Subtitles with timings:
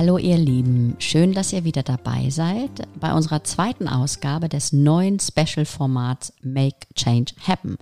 [0.00, 5.20] Hallo ihr Lieben, schön, dass ihr wieder dabei seid bei unserer zweiten Ausgabe des neuen
[5.20, 7.76] Special-Formats Make Change Happen.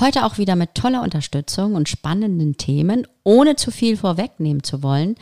[0.00, 5.16] Heute auch wieder mit toller Unterstützung und spannenden Themen, ohne zu viel vorwegnehmen zu wollen.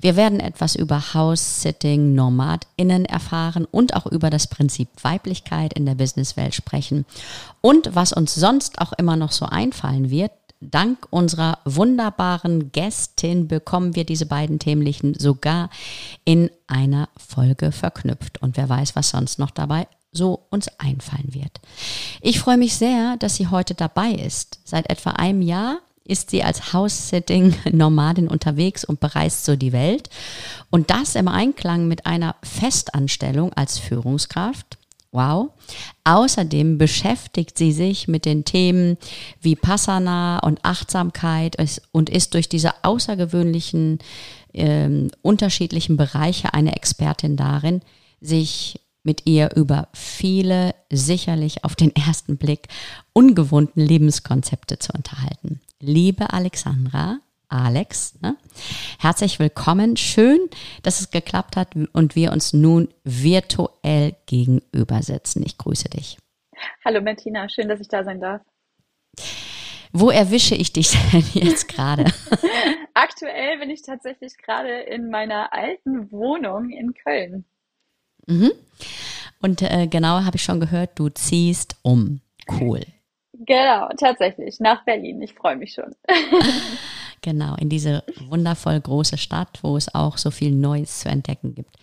[0.00, 5.96] Wir werden etwas über House-Sitting, NomadInnen erfahren und auch über das Prinzip Weiblichkeit in der
[5.96, 7.06] Businesswelt sprechen
[7.60, 10.30] und was uns sonst auch immer noch so einfallen wird,
[10.60, 15.70] dank unserer wunderbaren Gästin bekommen wir diese beiden Themenlichen sogar
[16.24, 18.42] in einer Folge verknüpft.
[18.42, 21.60] Und wer weiß, was sonst noch dabei so uns einfallen wird.
[22.20, 24.58] Ich freue mich sehr, dass sie heute dabei ist.
[24.64, 30.08] Seit etwa einem Jahr ist sie als House-Sitting-Nomadin unterwegs und bereist so die Welt.
[30.70, 34.77] Und das im Einklang mit einer Festanstellung als Führungskraft
[35.10, 35.50] Wow.
[36.04, 38.98] Außerdem beschäftigt sie sich mit den Themen
[39.40, 41.56] wie Passana und Achtsamkeit
[41.92, 44.00] und ist durch diese außergewöhnlichen
[44.52, 47.80] ähm, unterschiedlichen Bereiche eine Expertin darin,
[48.20, 52.68] sich mit ihr über viele sicherlich auf den ersten Blick
[53.14, 55.60] ungewohnten Lebenskonzepte zu unterhalten.
[55.80, 58.20] Liebe Alexandra, Alex.
[58.20, 58.36] Ne?
[58.98, 59.96] Herzlich willkommen.
[59.96, 60.38] Schön,
[60.82, 65.42] dass es geklappt hat und wir uns nun virtuell gegenüber sitzen.
[65.44, 66.18] Ich grüße dich.
[66.84, 68.42] Hallo Martina, schön, dass ich da sein darf.
[69.92, 72.04] Wo erwische ich dich denn jetzt gerade?
[72.94, 77.44] Aktuell bin ich tatsächlich gerade in meiner alten Wohnung in Köln.
[78.26, 78.52] Mhm.
[79.40, 82.20] Und äh, genau habe ich schon gehört, du ziehst um.
[82.60, 82.80] Cool.
[83.32, 85.22] Genau, tatsächlich, nach Berlin.
[85.22, 85.94] Ich freue mich schon.
[87.22, 91.74] Genau, in diese wundervoll große Stadt, wo es auch so viel Neues zu entdecken gibt.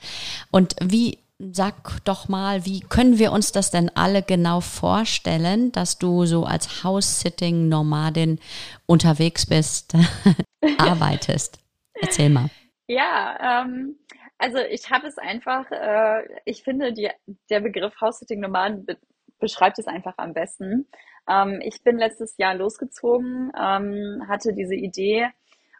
[0.52, 5.98] Und wie, sag doch mal, wie können wir uns das denn alle genau vorstellen, dass
[5.98, 8.40] du so als House-Sitting-Nomadin
[8.86, 9.94] unterwegs bist,
[10.78, 11.60] arbeitest?
[11.94, 12.50] Erzähl mal.
[12.88, 13.98] Ja, ähm,
[14.38, 17.10] also ich habe es einfach, äh, ich finde, die,
[17.50, 18.98] der Begriff House-Sitting-Nomaden be
[19.38, 20.88] beschreibt es einfach am besten.
[21.30, 25.30] Ähm, ich bin letztes Jahr losgezogen, ähm, hatte diese Idee,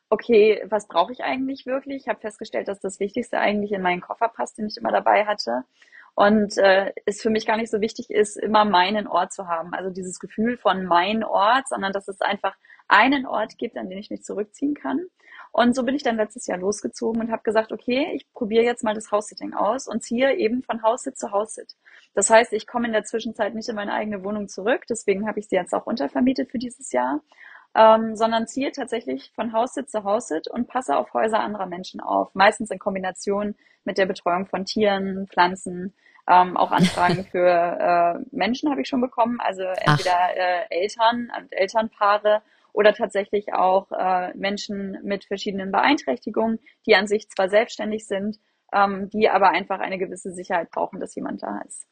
[0.10, 2.04] okay, was brauche ich eigentlich wirklich?
[2.04, 5.26] Ich habe festgestellt, dass das Wichtigste eigentlich in meinen Koffer passt, den ich immer dabei
[5.26, 5.64] hatte.
[6.16, 9.74] Und äh, es für mich gar nicht so wichtig ist, immer meinen Ort zu haben.
[9.74, 12.56] Also dieses Gefühl von mein Ort, sondern dass es einfach
[12.88, 15.02] einen Ort gibt, an den ich mich zurückziehen kann.
[15.56, 18.84] Und so bin ich dann letztes Jahr losgezogen und habe gesagt, okay, ich probiere jetzt
[18.84, 21.78] mal das House-Sitting aus und ziehe eben von House-Sit zu House-Sit.
[22.14, 25.40] Das heißt, ich komme in der Zwischenzeit nicht in meine eigene Wohnung zurück, deswegen habe
[25.40, 27.22] ich sie jetzt auch untervermietet für dieses Jahr,
[27.74, 32.36] ähm, sondern ziehe tatsächlich von House-Sit zu House-Sit und passe auf Häuser anderer Menschen auf,
[32.36, 33.56] meistens in Kombination
[33.86, 35.94] mit der Betreuung von Tieren, Pflanzen,
[36.28, 41.54] ähm, auch Anfragen für äh, Menschen habe ich schon bekommen, also entweder äh, Eltern und
[41.54, 42.42] Elternpaare
[42.76, 48.38] oder tatsächlich auch äh, Menschen mit verschiedenen Beeinträchtigungen, die an sich zwar selbstständig sind,
[48.74, 51.88] ähm, die aber einfach eine gewisse Sicherheit brauchen, dass jemand da ist.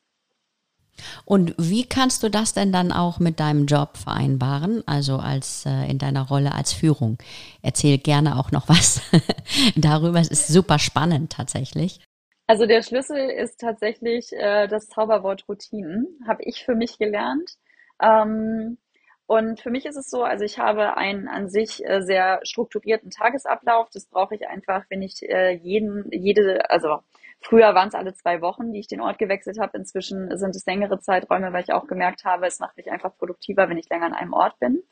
[1.25, 5.89] Und wie kannst du das denn dann auch mit deinem Job vereinbaren, also als äh,
[5.89, 7.17] in deiner Rolle als Führung?
[7.61, 9.01] Erzähl gerne auch noch was
[9.75, 10.19] darüber.
[10.19, 12.01] Es ist super spannend tatsächlich.
[12.45, 17.57] Also der Schlüssel ist tatsächlich äh, das Zauberwort Routinen, habe ich für mich gelernt.
[18.01, 18.77] Ähm,
[19.25, 23.09] und für mich ist es so, also ich habe einen an sich äh, sehr strukturierten
[23.09, 23.89] Tagesablauf.
[23.93, 26.99] Das brauche ich einfach, wenn ich äh, jeden, jede, also
[27.39, 29.77] früher waren es alle zwei Wochen, die ich den Ort gewechselt habe.
[29.77, 33.69] Inzwischen sind es längere Zeiträume, weil ich auch gemerkt habe, es macht mich einfach produktiver,
[33.69, 34.83] wenn ich länger an einem Ort bin.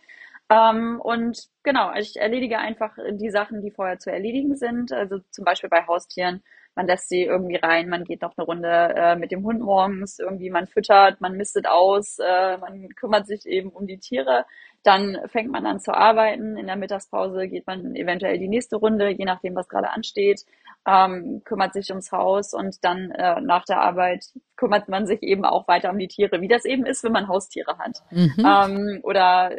[0.49, 4.93] Ähm, und genau, ich erledige einfach die Sachen, die vorher zu erledigen sind.
[4.93, 6.41] Also zum Beispiel bei Haustieren
[6.75, 10.19] man lässt sie irgendwie rein, man geht noch eine Runde äh, mit dem Hund morgens,
[10.19, 14.45] irgendwie man füttert, man mistet aus, äh, man kümmert sich eben um die Tiere.
[14.83, 16.57] Dann fängt man an zu arbeiten.
[16.57, 20.43] In der Mittagspause geht man eventuell die nächste Runde, je nachdem, was gerade ansteht,
[20.87, 25.45] ähm, kümmert sich ums Haus und dann äh, nach der Arbeit kümmert man sich eben
[25.45, 27.99] auch weiter um die Tiere, wie das eben ist, wenn man Haustiere hat.
[28.09, 28.33] Mhm.
[28.39, 29.51] Ähm, oder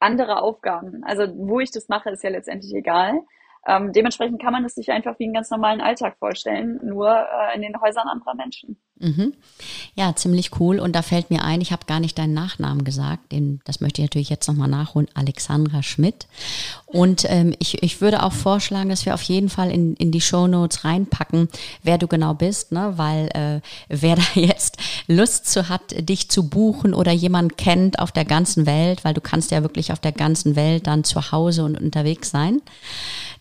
[0.00, 1.02] andere Aufgaben.
[1.04, 3.22] Also wo ich das mache, ist ja letztendlich egal.
[3.66, 7.56] Ähm, dementsprechend kann man es sich einfach wie einen ganz normalen Alltag vorstellen, nur äh,
[7.56, 8.76] in den Häusern anderer Menschen.
[8.98, 9.34] Mhm.
[9.94, 10.78] Ja, ziemlich cool.
[10.78, 14.00] Und da fällt mir ein, ich habe gar nicht deinen Nachnamen gesagt, den, das möchte
[14.00, 16.26] ich natürlich jetzt nochmal nachholen, Alexandra Schmidt.
[16.86, 20.20] Und ähm, ich, ich würde auch vorschlagen, dass wir auf jeden Fall in, in die
[20.20, 21.48] Show Notes reinpacken,
[21.82, 22.94] wer du genau bist, ne?
[22.96, 24.78] weil äh, wer da jetzt
[25.08, 29.20] Lust zu hat, dich zu buchen oder jemand kennt auf der ganzen Welt, weil du
[29.20, 32.62] kannst ja wirklich auf der ganzen Welt dann zu Hause und unterwegs sein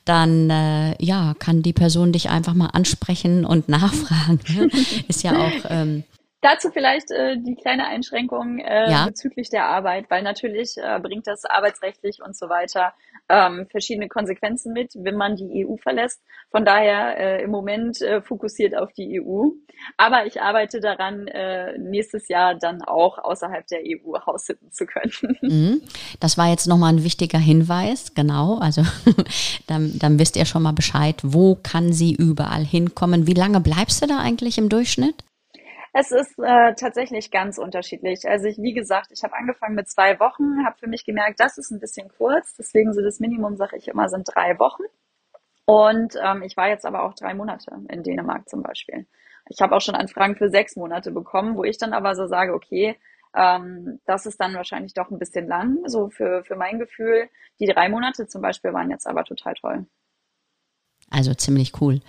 [0.05, 4.69] dann äh, ja, kann die Person dich einfach mal ansprechen und nachfragen.
[5.07, 5.69] Ist ja auch.
[5.69, 6.03] Ähm,
[6.41, 9.05] Dazu vielleicht äh, die kleine Einschränkung äh, ja?
[9.07, 12.93] bezüglich der Arbeit, weil natürlich äh, bringt das arbeitsrechtlich und so weiter
[13.29, 16.21] ähm, verschiedene Konsequenzen mit, wenn man die EU verlässt.
[16.51, 19.49] Von daher äh, im Moment äh, fokussiert auf die EU.
[19.97, 25.11] Aber ich arbeite daran, äh, nächstes Jahr dann auch außerhalb der EU haussitzen zu können.
[25.45, 25.81] Mhm.
[26.19, 28.57] Das war jetzt nochmal ein wichtiger Hinweis, genau.
[28.57, 28.81] Also
[29.67, 33.27] dann, dann wisst ihr schon mal Bescheid, wo kann sie überall hinkommen.
[33.27, 35.24] Wie lange bleibst du da eigentlich im Durchschnitt?
[35.97, 38.27] Es ist äh, tatsächlich ganz unterschiedlich.
[38.27, 41.57] Also ich, wie gesagt, ich habe angefangen mit zwei Wochen, habe für mich gemerkt, das
[41.57, 42.53] ist ein bisschen kurz.
[42.57, 44.83] Deswegen so das Minimum, sage ich immer, sind drei Wochen.
[45.63, 49.07] Und ähm, ich war jetzt aber auch drei Monate in Dänemark zum Beispiel.
[49.47, 52.53] Ich habe auch schon Anfragen für sechs Monate bekommen, wo ich dann aber so sage,
[52.53, 52.97] okay,
[53.33, 57.29] ähm, das ist dann wahrscheinlich doch ein bisschen lang, so für, für mein Gefühl.
[57.61, 59.85] Die drei Monate zum Beispiel waren jetzt aber total toll.
[61.09, 62.01] Also ziemlich cool.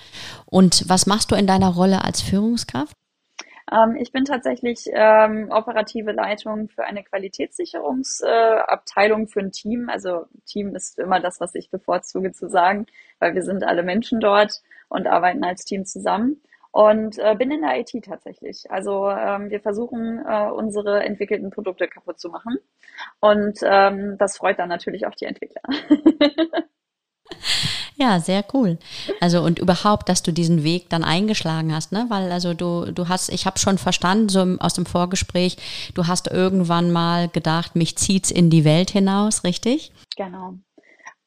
[0.44, 2.96] Und was machst du in deiner Rolle als Führungskraft?
[3.72, 9.88] Ähm, ich bin tatsächlich ähm, operative Leitung für eine Qualitätssicherungsabteilung äh, für ein Team.
[9.88, 12.86] Also Team ist immer das, was ich bevorzuge zu sagen,
[13.18, 16.40] weil wir sind alle Menschen dort und arbeiten als Team zusammen.
[16.70, 18.70] Und äh, bin in der IT tatsächlich.
[18.70, 22.58] Also ähm, wir versuchen, äh, unsere entwickelten Produkte kaputt zu machen.
[23.20, 25.62] Und ähm, das freut dann natürlich auch die Entwickler.
[27.98, 28.78] Ja, sehr cool.
[29.20, 32.04] Also und überhaupt, dass du diesen Weg dann eingeschlagen hast, ne?
[32.08, 35.56] Weil also du du hast, ich habe schon verstanden so aus dem Vorgespräch,
[35.94, 39.92] du hast irgendwann mal gedacht, mich zieht's in die Welt hinaus, richtig?
[40.16, 40.54] Genau.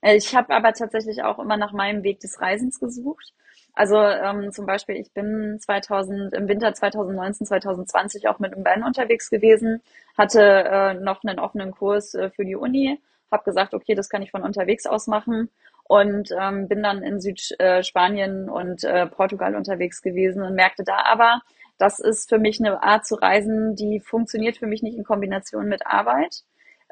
[0.01, 3.33] Äh, ich habe aber tatsächlich auch immer nach meinem Weg des Reisens gesucht.
[3.73, 8.85] Also ähm, zum Beispiel, ich bin 2000 im Winter 2019, 2020 auch mit einem Band
[8.85, 9.81] unterwegs gewesen,
[10.17, 12.99] hatte äh, noch einen offenen Kurs äh, für die Uni,
[13.31, 15.49] habe gesagt, okay, das kann ich von unterwegs aus machen
[15.89, 21.41] und ähm, bin dann in Südspanien und äh, Portugal unterwegs gewesen und merkte da aber,
[21.79, 25.67] das ist für mich eine Art zu reisen, die funktioniert für mich nicht in Kombination
[25.67, 26.43] mit Arbeit,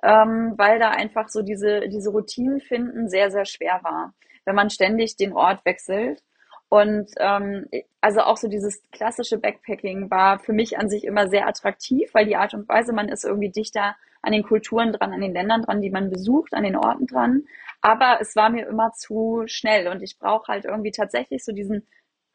[0.01, 4.15] ähm, weil da einfach so diese, diese Routinen finden sehr, sehr schwer war,
[4.45, 6.23] wenn man ständig den Ort wechselt.
[6.67, 7.67] Und ähm,
[8.01, 12.25] also auch so dieses klassische Backpacking war für mich an sich immer sehr attraktiv, weil
[12.25, 15.61] die Art und Weise, man ist irgendwie dichter an den Kulturen dran, an den Ländern
[15.61, 17.44] dran, die man besucht, an den Orten dran.
[17.87, 21.87] Aber es war mir immer zu schnell und ich brauche halt irgendwie tatsächlich so diesen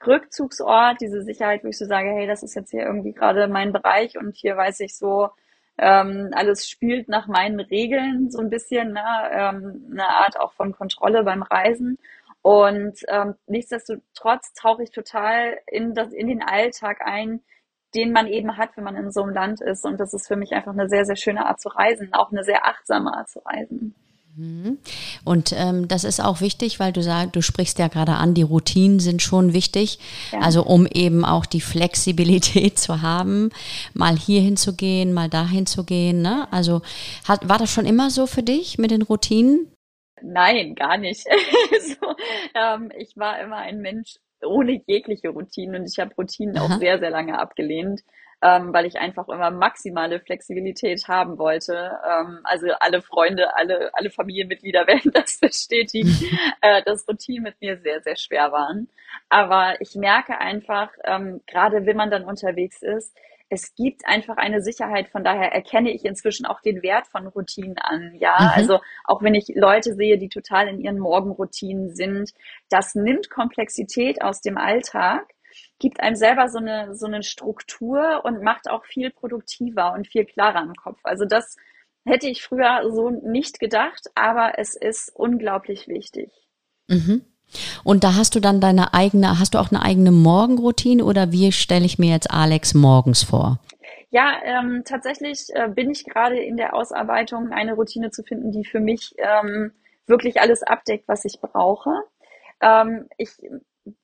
[0.07, 3.71] Rückzugsort, diese Sicherheit, wo ich so sage, hey, das ist jetzt hier irgendwie gerade mein
[3.71, 5.29] Bereich und hier weiß ich so,
[5.77, 9.05] ähm, alles spielt nach meinen Regeln so ein bisschen, ne?
[9.31, 11.99] ähm, eine Art auch von Kontrolle beim Reisen.
[12.41, 17.43] Und ähm, nichtsdestotrotz tauche ich total in, das, in den Alltag ein,
[17.95, 19.85] den man eben hat, wenn man in so einem Land ist.
[19.85, 22.43] Und das ist für mich einfach eine sehr, sehr schöne Art zu reisen, auch eine
[22.43, 23.95] sehr achtsame Art zu reisen.
[24.35, 24.79] Mhm.
[25.25, 28.43] Und ähm, das ist auch wichtig, weil du sagst, du sprichst ja gerade an, die
[28.43, 29.99] Routinen sind schon wichtig.
[30.33, 30.41] Ja.
[30.41, 33.51] Also um eben auch die Flexibilität zu haben,
[33.93, 36.23] mal hier hinzugehen, mal dahin zu gehen.
[36.23, 36.49] Ne?
[36.51, 36.83] Also
[37.29, 39.71] hat, war das schon immer so für dich mit den Routinen?
[40.23, 41.25] Nein, gar nicht.
[41.25, 42.15] so,
[42.55, 46.65] ähm, ich war immer ein Mensch ohne jegliche Routinen und ich habe Routinen Aha.
[46.65, 48.03] auch sehr, sehr lange abgelehnt
[48.43, 51.93] ähm, weil ich einfach immer maximale Flexibilität haben wollte.
[52.05, 56.15] Ähm, also alle Freunde, alle, alle Familienmitglieder werden das bestätigen,
[56.61, 58.89] äh, dass Routinen mit mir sehr, sehr schwer waren.
[59.29, 63.17] Aber ich merke einfach, ähm, gerade wenn man dann unterwegs ist,
[63.49, 65.09] es gibt einfach eine Sicherheit.
[65.11, 68.15] Von daher erkenne ich inzwischen auch den Wert von Routinen an.
[68.15, 68.51] Ja, mhm.
[68.55, 72.33] also auch wenn ich Leute sehe, die total in ihren Morgenroutinen sind,
[72.71, 75.27] das nimmt Komplexität aus dem Alltag
[75.83, 80.25] gibt einem selber so eine, so eine Struktur und macht auch viel produktiver und viel
[80.25, 81.01] klarer im Kopf.
[81.03, 81.57] Also das
[82.07, 86.31] hätte ich früher so nicht gedacht, aber es ist unglaublich wichtig.
[86.89, 87.23] Mhm.
[87.85, 91.53] Und da hast du dann deine eigene, hast du auch eine eigene Morgenroutine oder wie
[91.53, 93.59] stelle ich mir jetzt Alex morgens vor?
[94.11, 98.65] Ja, ähm, tatsächlich äh, bin ich gerade in der Ausarbeitung, eine Routine zu finden, die
[98.65, 99.73] für mich ähm,
[100.07, 101.91] wirklich alles abdeckt, was ich brauche.
[102.61, 103.31] Ähm, ich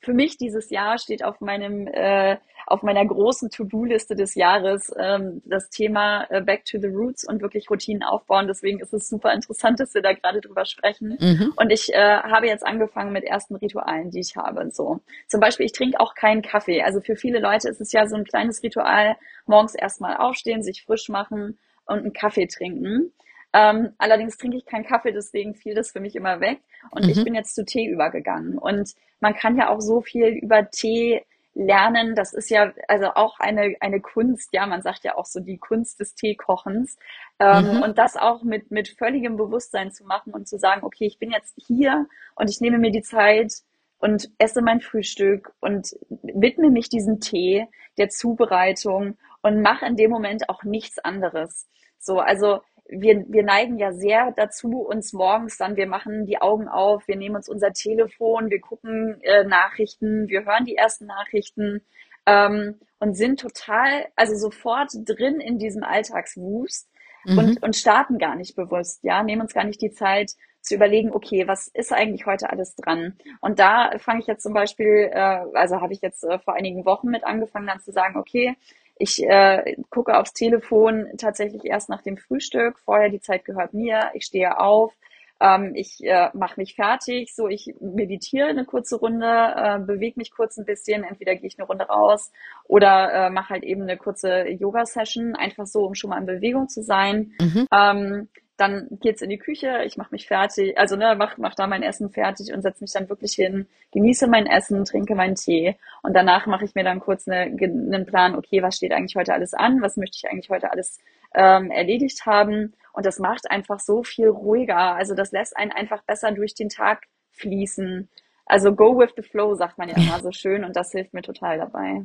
[0.01, 5.41] für mich dieses Jahr steht auf meinem äh, auf meiner großen To-Do-Liste des Jahres ähm,
[5.47, 8.47] das Thema äh, Back to the Roots und wirklich Routinen aufbauen.
[8.47, 11.17] Deswegen ist es super interessant, dass wir da gerade drüber sprechen.
[11.19, 11.53] Mhm.
[11.57, 14.71] Und ich äh, habe jetzt angefangen mit ersten Ritualen, die ich habe.
[14.71, 16.83] So zum Beispiel, ich trinke auch keinen Kaffee.
[16.83, 19.17] Also für viele Leute ist es ja so ein kleines Ritual:
[19.47, 23.13] morgens erstmal aufstehen, sich frisch machen und einen Kaffee trinken.
[23.53, 26.61] Ähm, allerdings trinke ich keinen Kaffee, deswegen fiel das für mich immer weg.
[26.91, 27.11] Und mhm.
[27.11, 28.59] ich bin jetzt zu Tee übergegangen.
[28.59, 31.25] Und man kann ja auch so viel über Tee
[31.55, 32.15] lernen.
[32.15, 34.51] Das ist ja also auch eine, eine Kunst.
[34.53, 36.97] Ja, man sagt ja auch so die Kunst des Teekochens.
[37.39, 37.83] Ähm, mhm.
[37.83, 41.31] Und das auch mit, mit völligem Bewusstsein zu machen und zu sagen, okay, ich bin
[41.31, 43.53] jetzt hier und ich nehme mir die Zeit
[43.99, 47.67] und esse mein Frühstück und widme mich diesem Tee,
[47.99, 51.69] der Zubereitung und mache in dem Moment auch nichts anderes.
[51.99, 56.69] So, also wir, wir neigen ja sehr dazu, uns morgens dann, wir machen die Augen
[56.69, 61.83] auf, wir nehmen uns unser Telefon, wir gucken äh, Nachrichten, wir hören die ersten Nachrichten
[62.27, 66.89] ähm, und sind total, also sofort drin in diesem Alltagswust
[67.25, 67.39] mhm.
[67.39, 71.13] und, und starten gar nicht bewusst, ja, nehmen uns gar nicht die Zeit zu überlegen,
[71.13, 73.17] okay, was ist eigentlich heute alles dran?
[73.41, 76.85] Und da fange ich jetzt zum Beispiel, äh, also habe ich jetzt äh, vor einigen
[76.85, 78.57] Wochen mit angefangen, dann zu sagen, okay,
[78.99, 82.79] ich äh, gucke aufs Telefon tatsächlich erst nach dem Frühstück.
[82.79, 84.11] Vorher die Zeit gehört mir.
[84.15, 84.95] Ich stehe auf.
[85.41, 87.35] Ähm, ich äh, mache mich fertig.
[87.35, 91.05] So, ich meditiere eine kurze Runde, äh, bewege mich kurz ein bisschen.
[91.05, 92.33] Entweder gehe ich eine Runde raus
[92.65, 96.69] oder äh, mache halt eben eine kurze Yoga-Session, einfach so, um schon mal in Bewegung
[96.69, 97.33] zu sein.
[97.41, 97.67] Mhm.
[97.73, 98.29] Ähm,
[98.59, 101.83] dann geht's in die Küche, ich mache mich fertig, also ne, mach, mach da mein
[101.83, 106.13] Essen fertig und setze mich dann wirklich hin, genieße mein Essen, trinke meinen Tee und
[106.13, 109.55] danach mache ich mir dann kurz eine, einen Plan, okay, was steht eigentlich heute alles
[109.55, 110.99] an, was möchte ich eigentlich heute alles
[111.35, 116.03] ähm, erledigt haben und das macht einfach so viel ruhiger, also das lässt einen einfach
[116.03, 118.09] besser durch den Tag fließen.
[118.45, 121.23] Also go with the flow, sagt man ja immer so schön und das hilft mir
[121.23, 122.03] total dabei.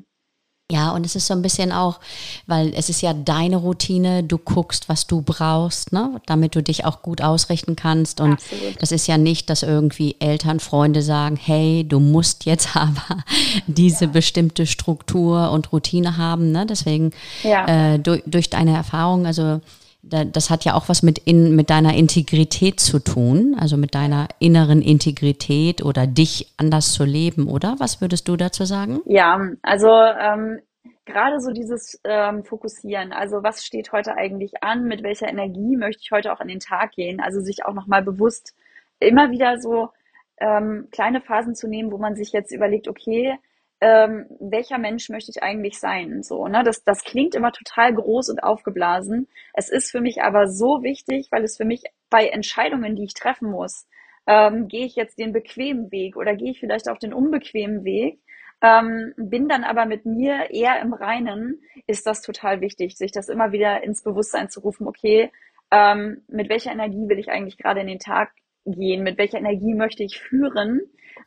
[0.72, 2.00] Ja, und es ist so ein bisschen auch,
[2.48, 6.86] weil es ist ja deine Routine, du guckst, was du brauchst, ne, damit du dich
[6.86, 8.22] auch gut ausrichten kannst.
[8.22, 8.82] Und Absolut.
[8.82, 13.24] das ist ja nicht, dass irgendwie Eltern, Freunde sagen, hey, du musst jetzt aber
[13.68, 14.12] diese ja.
[14.12, 16.52] bestimmte Struktur und Routine haben.
[16.52, 16.66] Ne?
[16.66, 17.12] Deswegen
[17.44, 17.94] ja.
[17.94, 19.60] äh, durch, durch deine Erfahrung, also
[20.04, 24.28] das hat ja auch was mit, in, mit deiner Integrität zu tun, also mit deiner
[24.40, 27.76] inneren Integrität oder dich anders zu leben, oder?
[27.80, 29.00] Was würdest du dazu sagen?
[29.06, 30.60] Ja, also ähm,
[31.06, 36.02] gerade so dieses ähm, Fokussieren, also was steht heute eigentlich an, mit welcher Energie möchte
[36.04, 38.54] ich heute auch an den Tag gehen, also sich auch nochmal bewusst
[39.00, 39.90] immer wieder so
[40.38, 43.38] ähm, kleine Phasen zu nehmen, wo man sich jetzt überlegt, okay,
[43.84, 46.24] ähm, welcher Mensch möchte ich eigentlich sein?
[46.24, 46.64] So, ne?
[46.64, 49.28] Das, das klingt immer total groß und aufgeblasen.
[49.54, 53.14] Es ist für mich aber so wichtig, weil es für mich bei Entscheidungen, die ich
[53.14, 53.86] treffen muss,
[54.26, 58.22] ähm, gehe ich jetzt den bequemen Weg oder gehe ich vielleicht auch den unbequemen Weg,
[58.62, 63.28] ähm, bin dann aber mit mir eher im Reinen, ist das total wichtig, sich das
[63.28, 65.30] immer wieder ins Bewusstsein zu rufen, okay,
[65.72, 68.32] ähm, mit welcher Energie will ich eigentlich gerade in den Tag
[68.66, 70.80] gehen, mit welcher Energie möchte ich führen.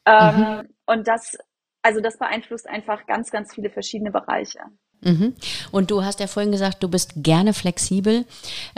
[0.06, 0.68] Ähm, mhm.
[0.86, 1.36] Und das
[1.86, 4.58] also das beeinflusst einfach ganz, ganz viele verschiedene Bereiche.
[5.02, 5.34] Mhm.
[5.70, 8.24] Und du hast ja vorhin gesagt, du bist gerne flexibel.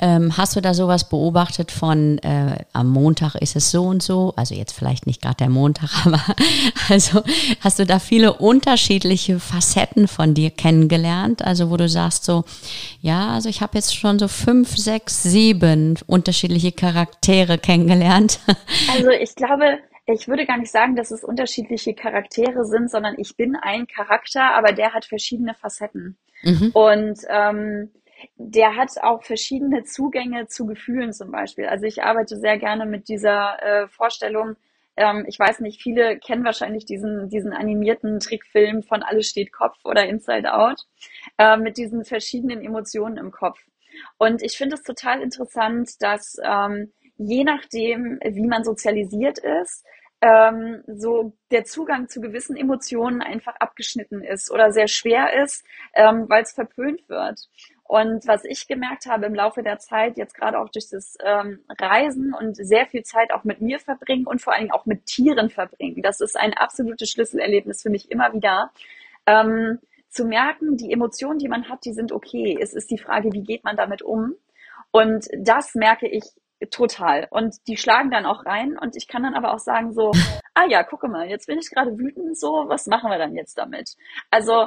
[0.00, 4.35] Ähm, hast du da sowas beobachtet von äh, am Montag ist es so und so?
[4.37, 6.21] Also jetzt vielleicht nicht gerade der Montag, aber
[6.91, 7.23] also
[7.61, 11.43] hast du da viele unterschiedliche Facetten von dir kennengelernt?
[11.43, 12.45] Also wo du sagst so,
[13.00, 18.41] ja, also ich habe jetzt schon so fünf, sechs, sieben unterschiedliche Charaktere kennengelernt.
[18.91, 19.79] Also ich glaube,
[20.15, 24.55] ich würde gar nicht sagen, dass es unterschiedliche Charaktere sind, sondern ich bin ein Charakter,
[24.55, 26.17] aber der hat verschiedene Facetten.
[26.43, 26.71] Mhm.
[26.73, 27.91] Und ähm,
[28.37, 31.67] der hat auch verschiedene Zugänge zu Gefühlen zum Beispiel.
[31.67, 34.57] Also ich arbeite sehr gerne mit dieser äh, Vorstellung.
[34.97, 39.77] Ähm, ich weiß nicht, viele kennen wahrscheinlich diesen, diesen animierten Trickfilm von Alles steht Kopf
[39.85, 40.87] oder Inside Out
[41.37, 43.59] äh, mit diesen verschiedenen Emotionen im Kopf.
[44.17, 49.85] Und ich finde es total interessant, dass ähm, je nachdem, wie man sozialisiert ist,
[50.21, 56.29] ähm, so der Zugang zu gewissen Emotionen einfach abgeschnitten ist oder sehr schwer ist, ähm,
[56.29, 57.49] weil es verpönt wird.
[57.85, 61.61] Und was ich gemerkt habe im Laufe der Zeit, jetzt gerade auch durch das ähm,
[61.81, 65.07] Reisen und sehr viel Zeit auch mit mir verbringen und vor allen Dingen auch mit
[65.07, 68.73] Tieren verbringen, das ist ein absolutes Schlüsselerlebnis für mich immer wieder.
[69.27, 69.79] Ähm,
[70.11, 72.59] zu merken, die Emotionen, die man hat, die sind okay.
[72.61, 74.35] Es ist die Frage, wie geht man damit um?
[74.91, 76.25] Und das merke ich
[76.71, 77.29] Total.
[77.31, 80.11] Und die schlagen dann auch rein und ich kann dann aber auch sagen so,
[80.55, 83.59] ah ja, gucke mal, jetzt bin ich gerade wütend, so, was machen wir dann jetzt
[83.59, 83.95] damit?
[84.31, 84.67] Also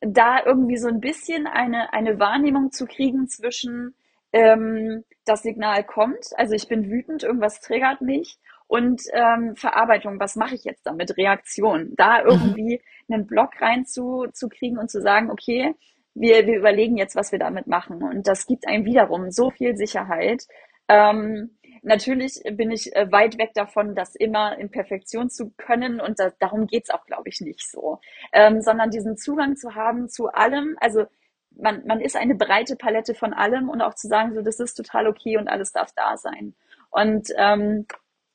[0.00, 3.94] da irgendwie so ein bisschen eine, eine Wahrnehmung zu kriegen zwischen
[4.32, 10.36] ähm, das Signal kommt, also ich bin wütend, irgendwas triggert mich und ähm, Verarbeitung, was
[10.36, 12.30] mache ich jetzt damit, Reaktion, da mhm.
[12.30, 15.74] irgendwie einen Block reinzukriegen und zu sagen, okay,
[16.14, 18.02] wir, wir überlegen jetzt, was wir damit machen.
[18.02, 20.46] Und das gibt einem wiederum so viel Sicherheit,
[20.90, 26.18] ähm, natürlich bin ich äh, weit weg davon, das immer in Perfektion zu können und
[26.18, 28.00] da, darum geht's auch, glaube ich, nicht so,
[28.32, 31.04] ähm, sondern diesen Zugang zu haben zu allem, also
[31.52, 34.74] man, man ist eine breite Palette von allem und auch zu sagen, so das ist
[34.74, 36.54] total okay und alles darf da sein.
[36.90, 37.86] Und ähm,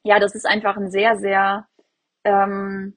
[0.03, 1.67] ja, das ist einfach ein sehr, sehr
[2.23, 2.95] ähm,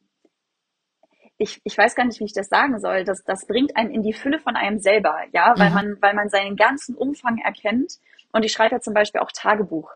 [1.38, 3.04] ich, ich weiß gar nicht, wie ich das sagen soll.
[3.04, 5.74] Das, das bringt einen in die Fülle von einem selber, ja, weil mhm.
[5.74, 7.98] man, weil man seinen ganzen Umfang erkennt.
[8.38, 9.90] Und ich schreibe ja zum Beispiel auch Tagebuch.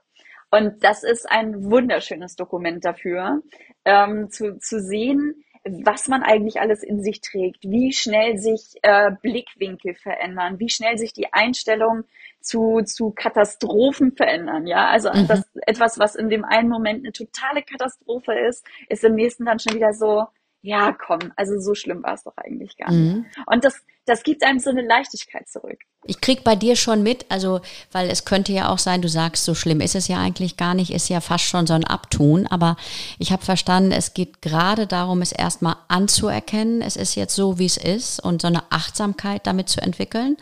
[0.51, 3.41] Und das ist ein wunderschönes Dokument dafür,
[3.85, 9.13] ähm, zu, zu sehen, was man eigentlich alles in sich trägt, wie schnell sich äh,
[9.23, 12.03] Blickwinkel verändern, wie schnell sich die Einstellung
[12.41, 14.89] zu, zu Katastrophen verändern, ja.
[14.89, 15.29] Also mhm.
[15.29, 19.61] das, etwas, was in dem einen Moment eine totale Katastrophe ist, ist im nächsten dann
[19.61, 20.27] schon wieder so,
[20.63, 23.15] ja, komm, also so schlimm war es doch eigentlich gar nicht.
[23.15, 23.27] Mhm.
[23.47, 25.79] Und das, das gibt einem so eine Leichtigkeit zurück.
[26.05, 27.61] Ich krieg bei dir schon mit, also,
[27.93, 30.75] weil es könnte ja auch sein, du sagst, so schlimm ist es ja eigentlich gar
[30.75, 32.77] nicht, ist ja fast schon so ein Abtun, aber
[33.21, 37.67] ich habe verstanden, es geht gerade darum, es erstmal anzuerkennen, es ist jetzt so, wie
[37.67, 40.37] es ist und so eine Achtsamkeit damit zu entwickeln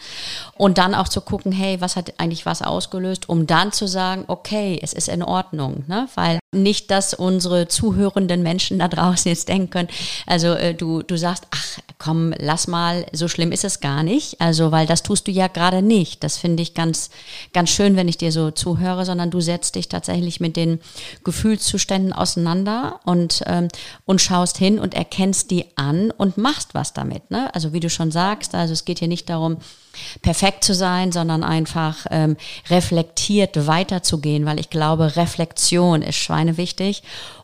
[0.55, 4.25] und dann auch zu gucken, hey, was hat eigentlich was ausgelöst, um dann zu sagen,
[4.29, 6.09] okay, es ist in Ordnung, ne?
[6.15, 9.89] weil nicht, dass unsere zuhörenden Menschen da draußen jetzt denken,
[10.27, 14.41] also äh, du, du sagst, ach komm, lass mal, so schlimm ist es gar nicht,
[14.41, 16.25] also weil das tust du ja gerade nicht.
[16.25, 17.11] Das finde ich ganz,
[17.53, 20.81] ganz schön, wenn ich dir so zuhöre, sondern du setzt dich tatsächlich mit den
[21.25, 23.69] Gefühlszuständen auseinander und, ähm,
[24.07, 27.31] und schaust hin und erkennst die an und machst was damit.
[27.31, 27.55] Ne?
[27.55, 29.59] Also wie du schon sagst, also es geht hier nicht darum,
[30.23, 32.37] perfekt zu sein, sondern einfach ähm,
[32.71, 37.03] reflektiert weiterzugehen, weil ich glaube, Reflexion ist schweinewichtig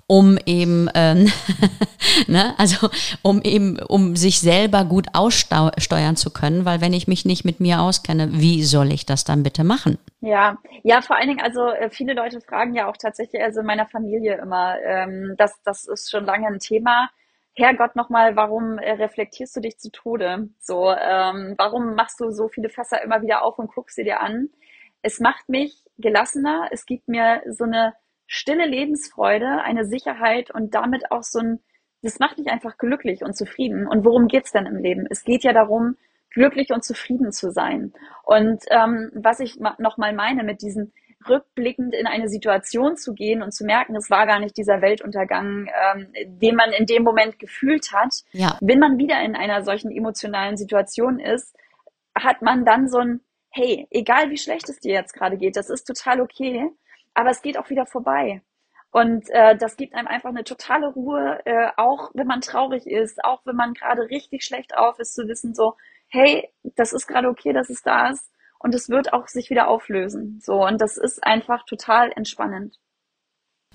[0.09, 1.31] um eben, ähm,
[2.29, 2.89] ne, also
[3.23, 7.59] um eben, um sich selber gut aussteuern zu können, weil wenn ich mich nicht mit
[7.61, 9.99] mir auskenne, wie soll ich das dann bitte machen?
[10.21, 13.67] Ja, ja, vor allen Dingen, also äh, viele Leute fragen ja auch tatsächlich, also in
[13.67, 17.11] meiner Familie immer, ähm, das, das ist schon lange ein Thema.
[17.55, 20.51] Herrgott nochmal, warum äh, reflektierst du dich zu Tode?
[20.61, 24.21] So, ähm, warum machst du so viele Fässer immer wieder auf und guckst sie dir
[24.21, 24.51] an?
[25.03, 27.95] Es macht mich gelassener, es gibt mir so eine
[28.27, 31.61] stille Lebensfreude, eine Sicherheit und damit auch so ein,
[32.03, 33.87] das macht mich einfach glücklich und zufrieden.
[33.87, 35.07] Und worum geht's denn im Leben?
[35.09, 35.97] Es geht ja darum,
[36.31, 37.93] glücklich und zufrieden zu sein.
[38.25, 40.93] Und ähm, was ich nochmal meine mit diesem
[41.29, 45.69] rückblickend in eine Situation zu gehen und zu merken, es war gar nicht dieser Weltuntergang,
[45.69, 48.15] ähm, den man in dem Moment gefühlt hat.
[48.33, 48.59] Ja.
[48.61, 51.57] Wenn man wieder in einer solchen emotionalen Situation ist,
[52.15, 55.71] hat man dann so ein, hey, egal wie schlecht es dir jetzt gerade geht, das
[55.71, 56.71] ist total okay
[57.17, 58.43] aber es geht auch wieder vorbei.
[58.91, 63.25] Und äh, das gibt einem einfach eine totale Ruhe, äh, auch wenn man traurig ist,
[63.25, 65.77] auch wenn man gerade richtig schlecht auf ist, zu wissen so,
[66.09, 69.69] hey, das ist gerade okay, dass es da ist und es wird auch sich wieder
[69.69, 70.41] auflösen.
[70.43, 72.79] So und das ist einfach total entspannend.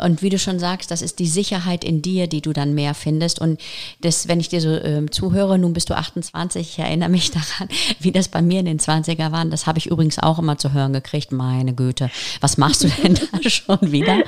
[0.02, 2.94] Und wie du schon sagst, das ist die Sicherheit in dir, die du dann mehr
[2.94, 3.40] findest.
[3.40, 3.60] Und
[4.02, 7.70] das, wenn ich dir so ähm, zuhöre, nun bist du 28, ich erinnere mich daran,
[8.00, 9.52] wie das bei mir in den 20er waren.
[9.52, 11.32] Das habe ich übrigens auch immer zu hören gekriegt.
[11.32, 12.10] Meine Güte,
[12.40, 14.24] was machst du denn da schon wieder?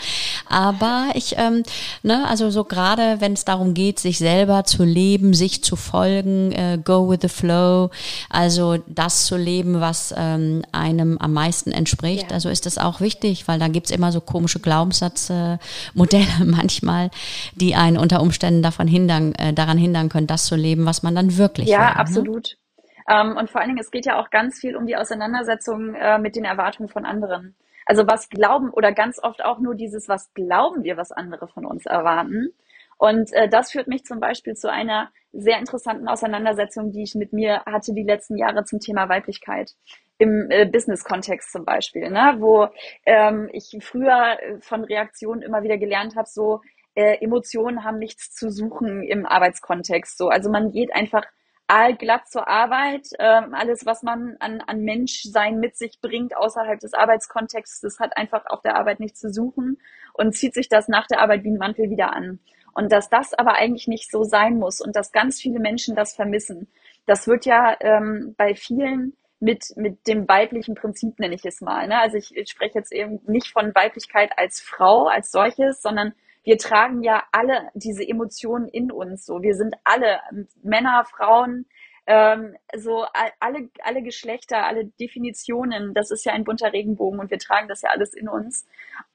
[0.48, 1.64] Aber ich, ähm,
[2.04, 6.52] ne, also so gerade, wenn es darum geht, sich selber zu leben, sich zu folgen,
[6.52, 7.90] äh, go with the flow,
[8.30, 12.36] also das zu leben, was ähm, einem am meisten entspricht, ja.
[12.36, 15.60] also ist das auch wichtig, weil da gibt's immer so komische Glaubenssätze
[15.94, 17.10] Modelle manchmal,
[17.56, 21.16] die einen unter Umständen davon hindern, äh, daran hindern können, das zu leben, was man
[21.16, 21.96] dann wirklich Ja, will, ne?
[21.98, 22.44] absolut.
[22.46, 22.64] Ne?
[23.10, 26.18] Ähm, und vor allen Dingen, es geht ja auch ganz viel um die Auseinandersetzung äh,
[26.20, 27.56] mit den Erwartungen von anderen.
[27.86, 31.66] Also was glauben oder ganz oft auch nur dieses, was glauben wir, was andere von
[31.66, 32.54] uns erwarten.
[32.98, 37.34] Und äh, das führt mich zum Beispiel zu einer sehr interessanten Auseinandersetzung, die ich mit
[37.34, 39.74] mir hatte die letzten Jahre zum Thema Weiblichkeit
[40.20, 42.36] im äh, Business-Kontext zum Beispiel, ne?
[42.38, 42.68] wo
[43.06, 46.62] ähm, ich früher äh, von Reaktionen immer wieder gelernt habe, so
[46.96, 50.18] äh, Emotionen haben nichts zu suchen im Arbeitskontext.
[50.18, 51.24] So, also man geht einfach
[51.68, 53.08] allglatt zur Arbeit.
[53.20, 58.16] Ähm, alles, was man an, an Menschsein mit sich bringt außerhalb des Arbeitskontexts, das hat
[58.16, 59.80] einfach auf der Arbeit nichts zu suchen
[60.14, 62.40] und zieht sich das nach der Arbeit wie ein Mantel wieder an.
[62.74, 66.16] Und dass das aber eigentlich nicht so sein muss und dass ganz viele Menschen das
[66.16, 66.68] vermissen.
[67.06, 71.88] Das wird ja ähm, bei vielen mit, mit dem weiblichen Prinzip, nenne ich es mal.
[71.88, 72.00] Ne?
[72.00, 76.58] Also ich, ich spreche jetzt eben nicht von Weiblichkeit als Frau, als solches, sondern wir
[76.58, 79.26] tragen ja alle diese Emotionen in uns.
[79.26, 80.20] So, wir sind alle
[80.62, 81.66] Männer, Frauen,
[82.06, 83.06] ähm, so
[83.40, 85.94] alle, alle Geschlechter, alle Definitionen.
[85.94, 88.66] Das ist ja ein bunter Regenbogen und wir tragen das ja alles in uns.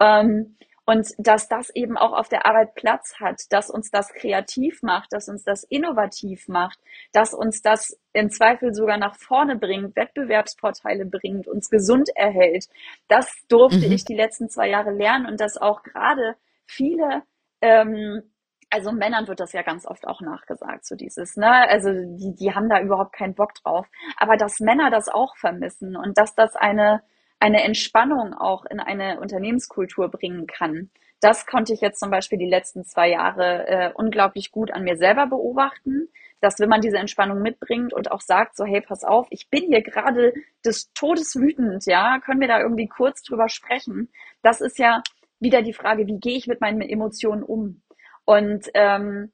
[0.00, 0.56] Ähm,
[0.88, 5.12] und dass das eben auch auf der Arbeit Platz hat, dass uns das kreativ macht,
[5.12, 6.78] dass uns das innovativ macht,
[7.12, 12.68] dass uns das im Zweifel sogar nach vorne bringt, Wettbewerbsvorteile bringt, uns gesund erhält.
[13.06, 13.92] Das durfte mhm.
[13.92, 17.22] ich die letzten zwei Jahre lernen und dass auch gerade viele
[17.60, 18.22] ähm,
[18.70, 21.68] also Männern wird das ja ganz oft auch nachgesagt, so dieses, ne?
[21.68, 23.86] Also die, die haben da überhaupt keinen Bock drauf.
[24.16, 27.02] Aber dass Männer das auch vermissen und dass das eine
[27.40, 30.90] eine Entspannung auch in eine Unternehmenskultur bringen kann.
[31.20, 34.96] Das konnte ich jetzt zum Beispiel die letzten zwei Jahre äh, unglaublich gut an mir
[34.96, 36.08] selber beobachten,
[36.40, 39.64] dass wenn man diese Entspannung mitbringt und auch sagt, so hey, pass auf, ich bin
[39.66, 40.32] hier gerade
[40.64, 44.08] des Todes wütend, ja, können wir da irgendwie kurz drüber sprechen?
[44.42, 45.02] Das ist ja
[45.40, 47.82] wieder die Frage, wie gehe ich mit meinen Emotionen um?
[48.24, 49.32] Und ähm,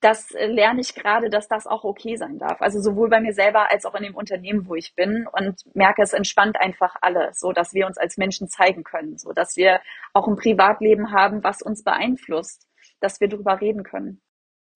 [0.00, 2.60] das lerne ich gerade, dass das auch okay sein darf.
[2.60, 6.02] Also sowohl bei mir selber als auch in dem Unternehmen, wo ich bin und merke,
[6.02, 9.80] es entspannt einfach alle, so dass wir uns als Menschen zeigen können, so dass wir
[10.12, 12.66] auch ein Privatleben haben, was uns beeinflusst,
[13.00, 14.20] dass wir darüber reden können.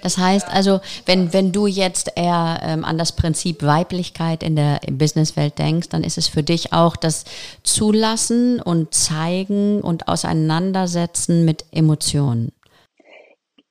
[0.03, 4.81] Das heißt also, wenn, wenn du jetzt eher ähm, an das Prinzip Weiblichkeit in der
[4.91, 7.25] Businesswelt denkst, dann ist es für dich auch das
[7.63, 12.53] Zulassen und Zeigen und Auseinandersetzen mit Emotionen.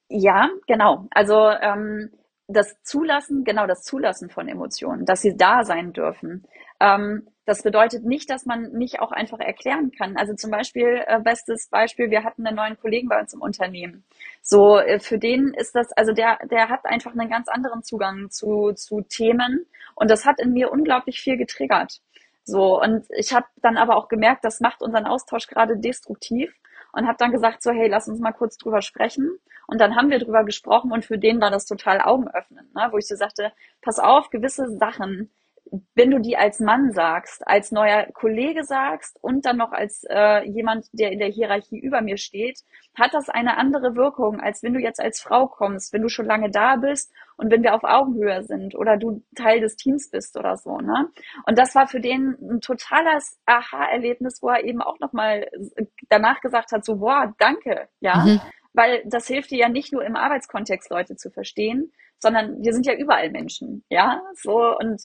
[0.10, 1.08] Ja, genau.
[1.12, 2.10] Also ähm,
[2.48, 6.46] das Zulassen, genau das Zulassen von Emotionen, dass sie da sein dürfen.
[6.80, 10.18] Ähm, das bedeutet nicht, dass man nicht auch einfach erklären kann.
[10.18, 14.04] Also zum Beispiel, äh, bestes Beispiel, wir hatten einen neuen Kollegen bei uns im Unternehmen.
[14.42, 18.30] So, äh, für den ist das, also der, der hat einfach einen ganz anderen Zugang
[18.32, 22.02] zu, zu Themen und das hat in mir unglaublich viel getriggert.
[22.44, 26.52] So, und ich habe dann aber auch gemerkt, das macht unseren Austausch gerade destruktiv
[26.92, 29.38] und habe dann gesagt, so, hey, lass uns mal kurz drüber sprechen.
[29.68, 32.88] Und dann haben wir drüber gesprochen und für den war das total augenöffnend, ne?
[32.92, 35.30] wo ich so sagte, pass auf, gewisse Sachen,
[35.96, 40.48] wenn du die als Mann sagst, als neuer Kollege sagst und dann noch als äh,
[40.48, 42.60] jemand, der in der Hierarchie über mir steht,
[42.96, 46.26] hat das eine andere Wirkung, als wenn du jetzt als Frau kommst, wenn du schon
[46.26, 50.38] lange da bist und wenn wir auf Augenhöhe sind oder du Teil des Teams bist
[50.38, 50.78] oder so.
[50.78, 51.10] Ne?
[51.46, 55.48] Und das war für den ein totales Aha-Erlebnis, wo er eben auch nochmal
[56.10, 58.26] danach gesagt hat, so, boah, danke, ja.
[58.26, 58.42] Mhm.
[58.74, 62.86] Weil das hilft dir ja nicht nur im Arbeitskontext Leute zu verstehen, sondern wir sind
[62.86, 65.02] ja überall Menschen, ja, so und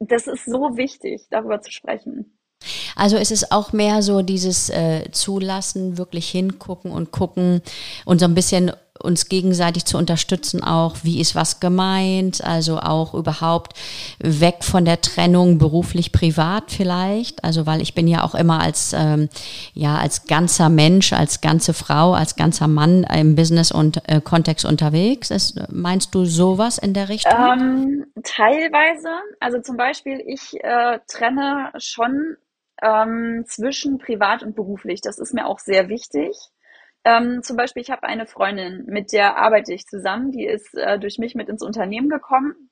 [0.00, 2.36] das ist so wichtig, darüber zu sprechen.
[2.96, 7.62] Also ist es auch mehr so dieses äh, Zulassen, wirklich hingucken und gucken
[8.04, 13.14] und so ein bisschen uns gegenseitig zu unterstützen, auch wie ist was gemeint, also auch
[13.14, 13.74] überhaupt
[14.18, 18.94] weg von der Trennung beruflich privat vielleicht, also weil ich bin ja auch immer als
[18.96, 19.28] ähm,
[19.74, 24.64] ja als ganzer Mensch, als ganze Frau, als ganzer Mann im Business und äh, Kontext
[24.64, 25.30] unterwegs.
[25.30, 27.32] Ist, meinst du sowas in der Richtung?
[27.32, 29.08] Ähm, teilweise,
[29.40, 32.36] also zum Beispiel ich äh, trenne schon
[32.82, 35.00] ähm, zwischen privat und beruflich.
[35.00, 36.36] Das ist mir auch sehr wichtig.
[37.04, 40.98] Ähm, zum Beispiel, ich habe eine Freundin, mit der arbeite ich zusammen, die ist äh,
[40.98, 42.70] durch mich mit ins Unternehmen gekommen,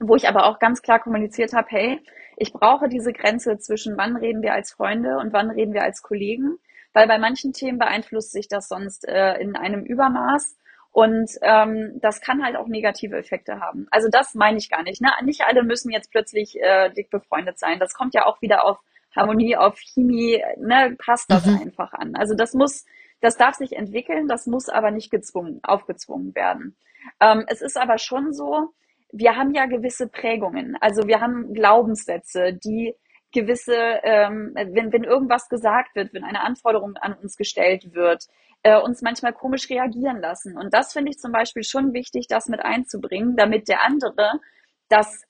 [0.00, 2.00] wo ich aber auch ganz klar kommuniziert habe, hey,
[2.36, 6.02] ich brauche diese Grenze zwischen wann reden wir als Freunde und wann reden wir als
[6.02, 6.56] Kollegen,
[6.92, 10.56] weil bei manchen Themen beeinflusst sich das sonst äh, in einem Übermaß.
[10.92, 13.86] Und ähm, das kann halt auch negative Effekte haben.
[13.92, 15.00] Also das meine ich gar nicht.
[15.00, 15.10] Ne?
[15.22, 17.78] Nicht alle müssen jetzt plötzlich äh, dick befreundet sein.
[17.78, 18.80] Das kommt ja auch wieder auf
[19.14, 20.96] Harmonie, auf Chemie, ne?
[20.98, 21.60] passt das mhm.
[21.62, 22.16] einfach an.
[22.16, 22.86] Also das muss
[23.20, 26.76] das darf sich entwickeln, das muss aber nicht gezwungen, aufgezwungen werden.
[27.20, 28.72] Ähm, es ist aber schon so,
[29.12, 30.76] wir haben ja gewisse Prägungen.
[30.80, 32.94] Also wir haben Glaubenssätze, die
[33.32, 38.26] gewisse, ähm, wenn, wenn irgendwas gesagt wird, wenn eine Anforderung an uns gestellt wird,
[38.62, 40.56] äh, uns manchmal komisch reagieren lassen.
[40.56, 44.40] Und das finde ich zum Beispiel schon wichtig, das mit einzubringen, damit der andere
[44.88, 45.24] das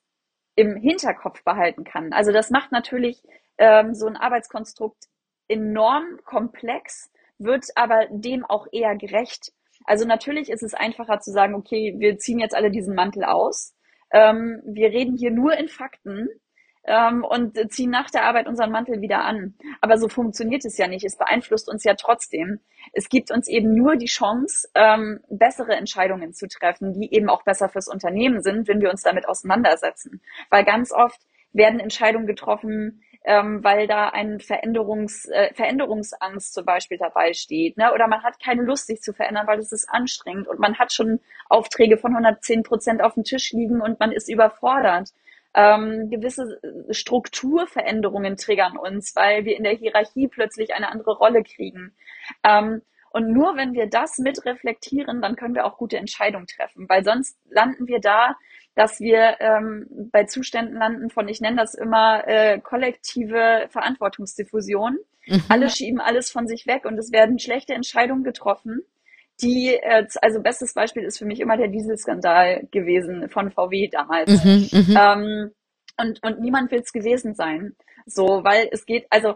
[0.55, 2.11] im Hinterkopf behalten kann.
[2.11, 3.23] Also das macht natürlich
[3.57, 5.05] ähm, so ein Arbeitskonstrukt
[5.47, 7.11] enorm komplex,
[7.43, 9.51] wird aber dem auch eher gerecht.
[9.85, 13.75] Also natürlich ist es einfacher zu sagen, okay, wir ziehen jetzt alle diesen Mantel aus.
[14.11, 16.27] Ähm, wir reden hier nur in Fakten
[16.83, 19.55] ähm, und ziehen nach der Arbeit unseren Mantel wieder an.
[19.81, 21.05] Aber so funktioniert es ja nicht.
[21.05, 22.59] Es beeinflusst uns ja trotzdem.
[22.93, 27.43] Es gibt uns eben nur die Chance, ähm, bessere Entscheidungen zu treffen, die eben auch
[27.43, 30.21] besser fürs Unternehmen sind, wenn wir uns damit auseinandersetzen.
[30.49, 31.19] Weil ganz oft
[31.53, 37.77] werden Entscheidungen getroffen, ähm, weil da ein Veränderungs, äh, Veränderungsangst zum Beispiel dabei steht.
[37.77, 37.93] Ne?
[37.93, 40.91] Oder man hat keine Lust, sich zu verändern, weil es ist anstrengend und man hat
[40.91, 45.09] schon Aufträge von 110 Prozent auf dem Tisch liegen und man ist überfordert.
[45.53, 46.59] Ähm, gewisse
[46.91, 51.93] Strukturveränderungen triggern uns, weil wir in der Hierarchie plötzlich eine andere Rolle kriegen.
[52.43, 52.81] Ähm,
[53.11, 57.03] und nur wenn wir das mit reflektieren, dann können wir auch gute Entscheidungen treffen, weil
[57.03, 58.37] sonst landen wir da,
[58.75, 64.97] dass wir ähm, bei Zuständen landen von, ich nenne das immer äh, kollektive Verantwortungsdiffusion.
[65.27, 65.43] Mhm.
[65.49, 68.81] Alle schieben alles von sich weg und es werden schlechte Entscheidungen getroffen.
[69.41, 74.43] Die, äh, also bestes Beispiel ist für mich immer der Dieselskandal gewesen von VW damals.
[74.43, 75.51] Mhm, mhm, ähm,
[75.97, 77.75] und, und niemand will es gewesen sein.
[78.05, 79.35] So, weil es geht, also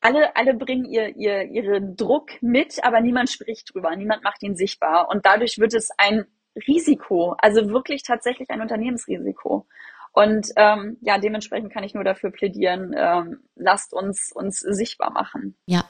[0.00, 4.56] alle, alle bringen ihr, ihr, ihren Druck mit, aber niemand spricht drüber, niemand macht ihn
[4.56, 5.08] sichtbar.
[5.10, 9.66] Und dadurch wird es ein Risiko, also wirklich tatsächlich ein Unternehmensrisiko.
[10.12, 15.54] Und ähm, ja, dementsprechend kann ich nur dafür plädieren, ähm, lasst uns uns sichtbar machen.
[15.66, 15.84] Ja,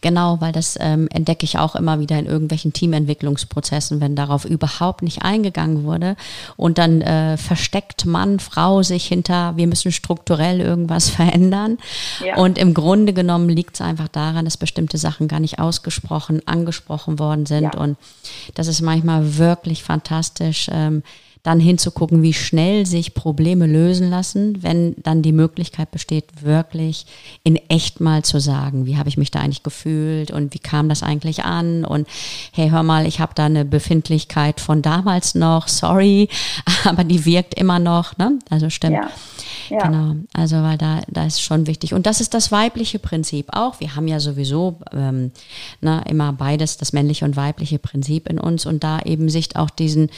[0.00, 5.02] genau, weil das ähm, entdecke ich auch immer wieder in irgendwelchen Teamentwicklungsprozessen, wenn darauf überhaupt
[5.02, 6.16] nicht eingegangen wurde
[6.56, 11.78] und dann äh, versteckt Mann, Frau sich hinter, wir müssen strukturell irgendwas verändern.
[12.24, 12.38] Ja.
[12.38, 17.20] Und im Grunde genommen liegt es einfach daran, dass bestimmte Sachen gar nicht ausgesprochen, angesprochen
[17.20, 17.74] worden sind.
[17.74, 17.80] Ja.
[17.80, 17.98] Und
[18.56, 20.68] das ist manchmal wirklich fantastisch.
[20.72, 21.04] Ähm,
[21.42, 27.06] dann hinzugucken, wie schnell sich Probleme lösen lassen, wenn dann die Möglichkeit besteht, wirklich
[27.44, 30.88] in echt mal zu sagen, wie habe ich mich da eigentlich gefühlt und wie kam
[30.88, 32.06] das eigentlich an und
[32.52, 36.28] hey, hör mal, ich habe da eine Befindlichkeit von damals noch, sorry,
[36.84, 38.38] aber die wirkt immer noch, ne?
[38.50, 38.96] Also stimmt.
[38.96, 39.10] Ja.
[39.70, 39.86] Ja.
[39.86, 41.94] Genau, also weil da, da ist schon wichtig.
[41.94, 43.78] Und das ist das weibliche Prinzip auch.
[43.78, 45.30] Wir haben ja sowieso ähm,
[45.80, 49.54] na, ne, immer beides, das männliche und weibliche Prinzip in uns und da eben sich
[49.54, 50.10] auch diesen,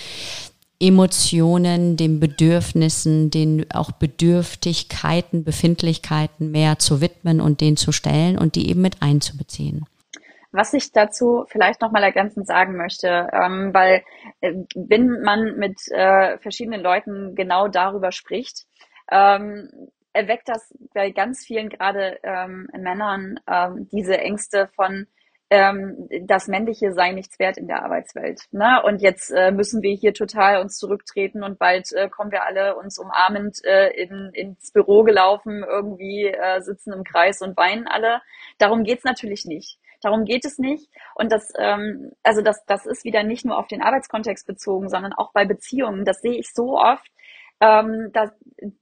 [0.83, 8.57] Emotionen, den Bedürfnissen, den auch Bedürftigkeiten, Befindlichkeiten mehr zu widmen und denen zu stellen und
[8.57, 9.87] die eben mit einzubeziehen.
[10.51, 14.03] Was ich dazu vielleicht nochmal ergänzend sagen möchte, ähm, weil
[14.41, 18.67] äh, wenn man mit äh, verschiedenen Leuten genau darüber spricht,
[19.11, 19.71] ähm,
[20.13, 25.07] erweckt das bei ganz vielen gerade ähm, Männern ähm, diese Ängste von
[25.53, 28.41] ähm, das Männliche sei nichts wert in der Arbeitswelt.
[28.53, 28.83] Ne?
[28.85, 32.75] Und jetzt äh, müssen wir hier total uns zurücktreten und bald äh, kommen wir alle
[32.77, 38.23] uns umarmend äh, in, ins Büro gelaufen, irgendwie äh, sitzen im Kreis und weinen alle.
[38.57, 39.79] Darum geht's natürlich nicht.
[40.01, 40.89] Darum geht es nicht.
[41.15, 45.13] Und das, ähm, also das, das ist wieder nicht nur auf den Arbeitskontext bezogen, sondern
[45.13, 46.07] auch bei Beziehungen.
[46.07, 47.13] Das sehe ich so oft,
[47.61, 48.31] ähm, dass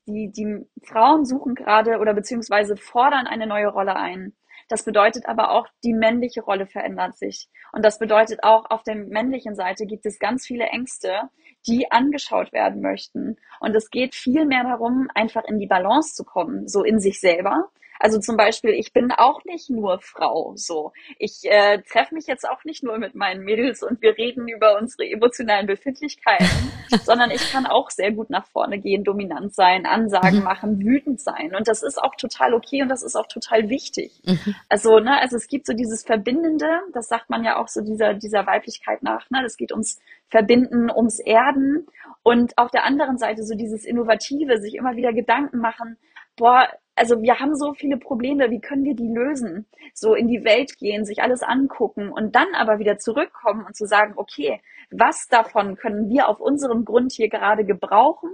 [0.07, 4.35] die, die Frauen suchen gerade oder beziehungsweise fordern eine neue Rolle ein.
[4.71, 7.49] Das bedeutet aber auch, die männliche Rolle verändert sich.
[7.73, 11.29] Und das bedeutet auch, auf der männlichen Seite gibt es ganz viele Ängste,
[11.67, 13.37] die angeschaut werden möchten.
[13.59, 17.19] Und es geht viel mehr darum, einfach in die Balance zu kommen, so in sich
[17.19, 17.69] selber
[18.01, 20.93] also zum Beispiel, ich bin auch nicht nur Frau, so.
[21.19, 24.79] Ich äh, treffe mich jetzt auch nicht nur mit meinen Mädels und wir reden über
[24.79, 26.49] unsere emotionalen Befindlichkeiten,
[27.05, 30.45] sondern ich kann auch sehr gut nach vorne gehen, dominant sein, Ansagen mhm.
[30.45, 31.55] machen, wütend sein.
[31.55, 34.23] Und das ist auch total okay und das ist auch total wichtig.
[34.25, 34.55] Mhm.
[34.71, 38.15] Also, ne, also es gibt so dieses Verbindende, das sagt man ja auch so dieser,
[38.15, 39.41] dieser Weiblichkeit nach, ne?
[39.43, 41.87] Das geht ums Verbinden, ums Erden.
[42.23, 45.99] Und auf der anderen Seite so dieses Innovative, sich immer wieder Gedanken machen,
[46.37, 46.67] boah,
[47.01, 49.67] also wir haben so viele Probleme, wie können wir die lösen?
[49.95, 53.87] So in die Welt gehen, sich alles angucken und dann aber wieder zurückkommen und zu
[53.87, 54.61] sagen, okay,
[54.91, 58.29] was davon können wir auf unserem Grund hier gerade gebrauchen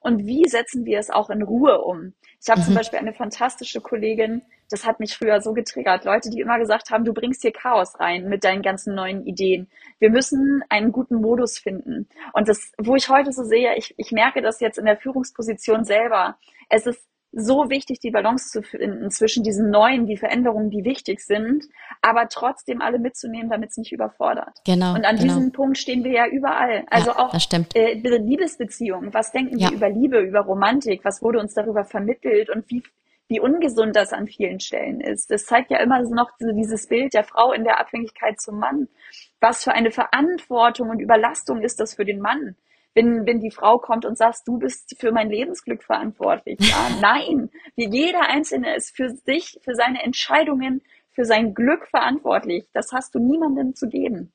[0.00, 2.14] und wie setzen wir es auch in Ruhe um?
[2.42, 2.64] Ich habe mhm.
[2.64, 6.04] zum Beispiel eine fantastische Kollegin, das hat mich früher so getriggert.
[6.04, 9.70] Leute, die immer gesagt haben, du bringst hier Chaos rein mit deinen ganzen neuen Ideen.
[10.00, 12.08] Wir müssen einen guten Modus finden.
[12.32, 15.84] Und das, wo ich heute so sehe, ich, ich merke das jetzt in der Führungsposition
[15.84, 16.36] selber.
[16.68, 17.00] Es ist
[17.32, 21.64] so wichtig, die Balance zu finden zwischen diesen neuen, die Veränderungen, die wichtig sind,
[22.00, 24.58] aber trotzdem alle mitzunehmen, damit es nicht überfordert.
[24.64, 24.94] Genau.
[24.94, 25.34] Und an genau.
[25.34, 26.84] diesem Punkt stehen wir ja überall.
[26.90, 27.34] Also ja, auch
[27.74, 29.12] äh, Liebesbeziehungen.
[29.12, 29.68] Was denken ja.
[29.68, 31.04] wir über Liebe, über Romantik?
[31.04, 32.82] Was wurde uns darüber vermittelt und wie
[33.28, 35.30] wie ungesund das an vielen Stellen ist.
[35.30, 38.88] Das zeigt ja immer noch so dieses Bild der Frau in der Abhängigkeit zum Mann.
[39.40, 42.56] Was für eine Verantwortung und Überlastung ist das für den Mann?
[42.98, 46.58] Wenn, wenn die Frau kommt und sagt, du bist für mein Lebensglück verantwortlich.
[46.60, 50.82] Ja, nein, jeder Einzelne ist für sich, für seine Entscheidungen,
[51.12, 52.68] für sein Glück verantwortlich.
[52.72, 54.32] Das hast du niemandem zu geben.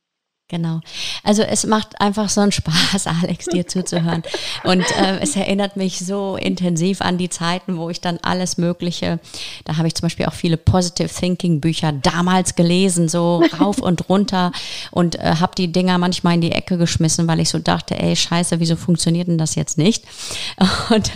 [0.50, 0.82] Genau.
[1.24, 4.22] Also es macht einfach so einen Spaß, Alex, dir zuzuhören.
[4.64, 9.20] Und äh, es erinnert mich so intensiv an die Zeiten, wo ich dann alles Mögliche,
[9.66, 14.10] da habe ich zum Beispiel auch viele Positive Thinking Bücher damals gelesen, so rauf und
[14.10, 14.52] runter
[14.92, 18.16] und äh, habe die Dinger manchmal in die Ecke geschmissen, weil ich so dachte, ey,
[18.16, 20.04] scheiße, wieso funktioniert denn das jetzt nicht?
[20.90, 21.12] Und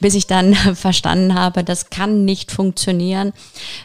[0.00, 3.32] bis ich dann verstanden habe, das kann nicht funktionieren,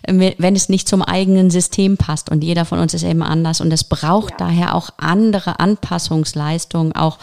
[0.07, 2.29] wenn es nicht zum eigenen System passt.
[2.29, 4.37] Und jeder von uns ist eben anders und es braucht ja.
[4.37, 7.17] daher auch andere Anpassungsleistungen, auch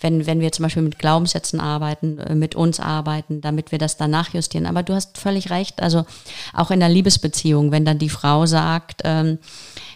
[0.00, 3.96] wenn, wenn wir zum Beispiel mit Glaubenssätzen arbeiten, äh, mit uns arbeiten, damit wir das
[3.96, 4.66] danach justieren.
[4.66, 6.04] Aber du hast völlig recht, also
[6.52, 9.38] auch in der Liebesbeziehung, wenn dann die Frau sagt, ähm,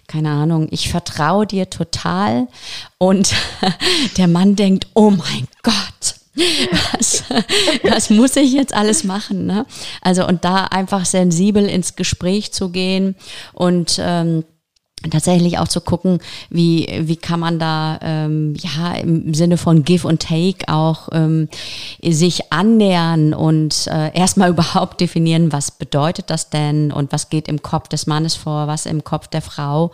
[0.06, 2.48] keine Ahnung, ich vertraue dir total
[2.96, 3.34] und
[4.16, 6.18] der Mann denkt, oh mein Gott,
[6.92, 7.24] was,
[7.82, 9.46] was muss ich jetzt alles machen?
[9.46, 9.66] Ne?
[10.00, 13.16] Also und da einfach sensibel ins Gespräch zu gehen
[13.52, 14.44] und ähm,
[15.10, 16.18] tatsächlich auch zu gucken,
[16.50, 21.48] wie, wie kann man da ähm, ja im Sinne von Give und Take auch ähm,
[22.02, 27.62] sich annähern und äh, erstmal überhaupt definieren, was bedeutet das denn und was geht im
[27.62, 29.92] Kopf des Mannes vor, was im Kopf der Frau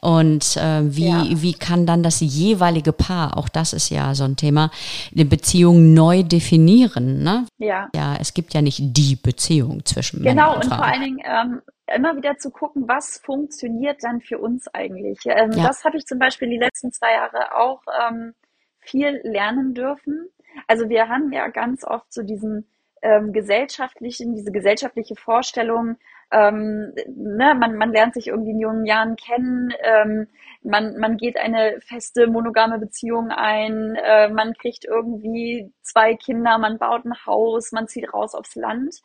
[0.00, 1.24] und äh, wie, ja.
[1.28, 4.70] wie kann dann das jeweilige Paar, auch das ist ja so ein Thema,
[5.12, 7.22] die Beziehung neu definieren.
[7.22, 7.46] Ne?
[7.58, 7.88] Ja.
[7.94, 10.70] Ja, es gibt ja nicht die Beziehung zwischen Männern genau, und Frauen.
[10.70, 11.60] Genau, und vor allen Dingen ähm,
[11.94, 15.20] immer wieder zu gucken, was funktioniert dann für uns eigentlich.
[15.26, 15.66] Ähm, ja.
[15.66, 18.34] Das habe ich zum Beispiel die letzten zwei Jahre auch ähm,
[18.80, 20.28] viel lernen dürfen.
[20.66, 22.66] Also wir haben ja ganz oft so diesen
[23.02, 25.96] ähm, gesellschaftlichen, diese gesellschaftliche Vorstellung,
[26.30, 30.28] ähm, ne, man, man lernt sich irgendwie in jungen Jahren kennen, ähm,
[30.62, 36.78] man, man geht eine feste monogame Beziehung ein, äh, man kriegt irgendwie zwei Kinder, man
[36.78, 39.02] baut ein Haus, man zieht raus aufs Land.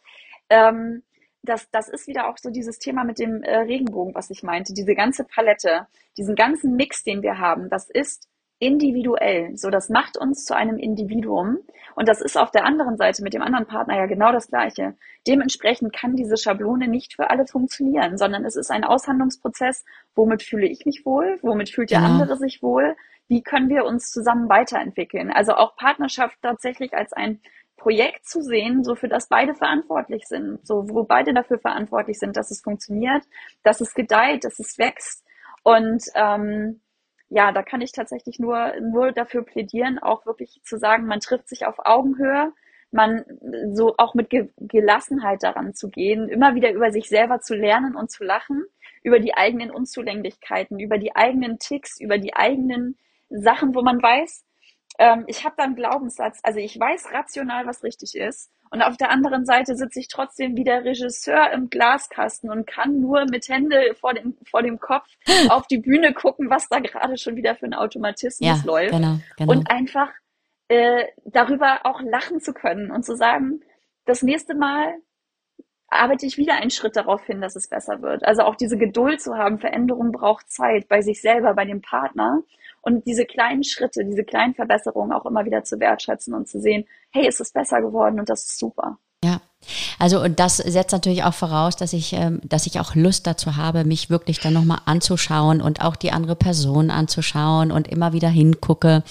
[0.50, 1.04] Ähm,
[1.48, 4.74] das, das ist wieder auch so dieses Thema mit dem äh, Regenbogen, was ich meinte.
[4.74, 8.28] Diese ganze Palette, diesen ganzen Mix, den wir haben, das ist
[8.60, 9.56] individuell.
[9.56, 11.60] So, das macht uns zu einem Individuum.
[11.96, 14.96] Und das ist auf der anderen Seite mit dem anderen Partner ja genau das Gleiche.
[15.28, 19.86] Dementsprechend kann diese Schablone nicht für alle funktionieren, sondern es ist ein Aushandlungsprozess.
[20.16, 21.38] Womit fühle ich mich wohl?
[21.42, 22.06] Womit fühlt der ja.
[22.06, 22.96] andere sich wohl?
[23.28, 25.32] Wie können wir uns zusammen weiterentwickeln?
[25.32, 27.42] Also auch Partnerschaft tatsächlich als ein
[27.78, 32.36] Projekt zu sehen, so für das beide verantwortlich sind, so wo beide dafür verantwortlich sind,
[32.36, 33.24] dass es funktioniert,
[33.64, 35.24] dass es gedeiht, dass es wächst.
[35.64, 36.82] Und ähm,
[37.30, 41.50] ja, da kann ich tatsächlich nur, nur dafür plädieren, auch wirklich zu sagen, man trifft
[41.50, 42.54] sich auf Augenhöhe,
[42.92, 43.26] man
[43.74, 47.96] so auch mit Ge Gelassenheit daran zu gehen, immer wieder über sich selber zu lernen
[47.96, 48.66] und zu lachen,
[49.04, 52.98] über die eigenen Unzulänglichkeiten, über die eigenen Ticks, über die eigenen
[53.30, 54.46] Sachen, wo man weiß,
[55.00, 58.52] ähm, ich habe da einen Glaubenssatz, also ich weiß rational, was richtig ist.
[58.70, 63.00] Und auf der anderen Seite sitze ich trotzdem wie der Regisseur im Glaskasten und kann
[63.00, 65.08] nur mit Hände vor dem, vor dem Kopf
[65.50, 68.92] auf die Bühne gucken, was da gerade schon wieder für ein Automatismus ja, läuft.
[68.92, 69.52] Genau, genau.
[69.52, 70.10] Und einfach
[70.68, 73.62] äh, darüber auch lachen zu können und zu sagen,
[74.06, 74.96] das nächste Mal
[75.90, 78.26] arbeite ich wieder einen Schritt darauf hin, dass es besser wird.
[78.26, 82.44] Also auch diese Geduld zu haben, Veränderung braucht Zeit bei sich selber, bei dem Partner
[82.82, 86.86] und diese kleinen Schritte, diese kleinen Verbesserungen auch immer wieder zu wertschätzen und zu sehen,
[87.12, 88.98] hey, es ist besser geworden und das ist super.
[89.24, 89.42] Ja,
[90.00, 93.56] also und das setzt natürlich auch voraus, dass ich, ähm, dass ich auch Lust dazu
[93.56, 98.30] habe, mich wirklich dann nochmal anzuschauen und auch die andere Person anzuschauen und immer wieder
[98.30, 99.04] hingucke.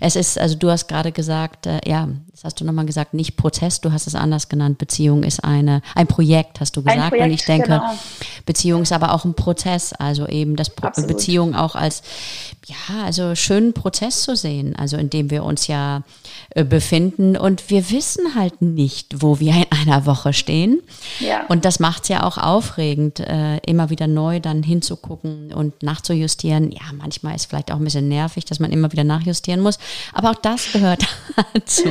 [0.00, 3.36] Es ist, also du hast gerade gesagt, äh, ja, das hast du nochmal gesagt, nicht
[3.36, 4.78] Prozess, du hast es anders genannt.
[4.78, 7.08] Beziehung ist eine, ein Projekt, hast du gesagt.
[7.08, 7.94] Projekt, und ich denke, genau.
[8.46, 11.08] Beziehung ist aber auch ein Prozess, also eben das Pro Absolut.
[11.08, 12.02] Beziehung auch als,
[12.66, 16.04] ja, also schönen Prozess zu sehen, also in dem wir uns ja
[16.50, 20.82] äh, befinden und wir wissen halt nicht, wo wir in einer Woche stehen.
[21.18, 21.46] Ja.
[21.48, 26.70] Und das macht es ja auch aufregend, äh, immer wieder neu dann hinzugucken und nachzujustieren.
[26.70, 29.78] Ja, manchmal ist vielleicht auch ein bisschen nervig, dass man immer wieder nachjustieren muss,
[30.12, 31.04] aber auch das gehört
[31.54, 31.88] dazu.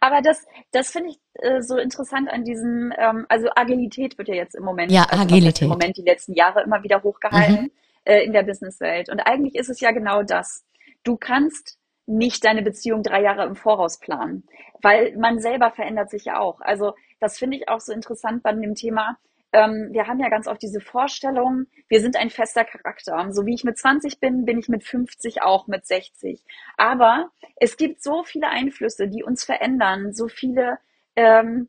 [0.00, 4.34] Aber das, das finde ich äh, so interessant an diesem, ähm, also Agilität wird ja
[4.34, 5.62] jetzt im Moment, ja, also Agilität.
[5.62, 7.70] im Moment die letzten Jahre immer wieder hochgehalten mhm.
[8.04, 9.08] äh, in der Businesswelt.
[9.10, 10.64] Und eigentlich ist es ja genau das.
[11.02, 14.44] Du kannst nicht deine Beziehung drei Jahre im Voraus planen,
[14.82, 16.60] weil man selber verändert sich ja auch.
[16.60, 19.18] Also das finde ich auch so interessant bei dem Thema.
[19.52, 23.32] Ähm, wir haben ja ganz oft diese Vorstellung, wir sind ein fester Charakter.
[23.32, 26.44] So wie ich mit 20 bin, bin ich mit 50 auch mit 60.
[26.76, 30.78] Aber es gibt so viele Einflüsse, die uns verändern, so viele
[31.16, 31.68] ähm,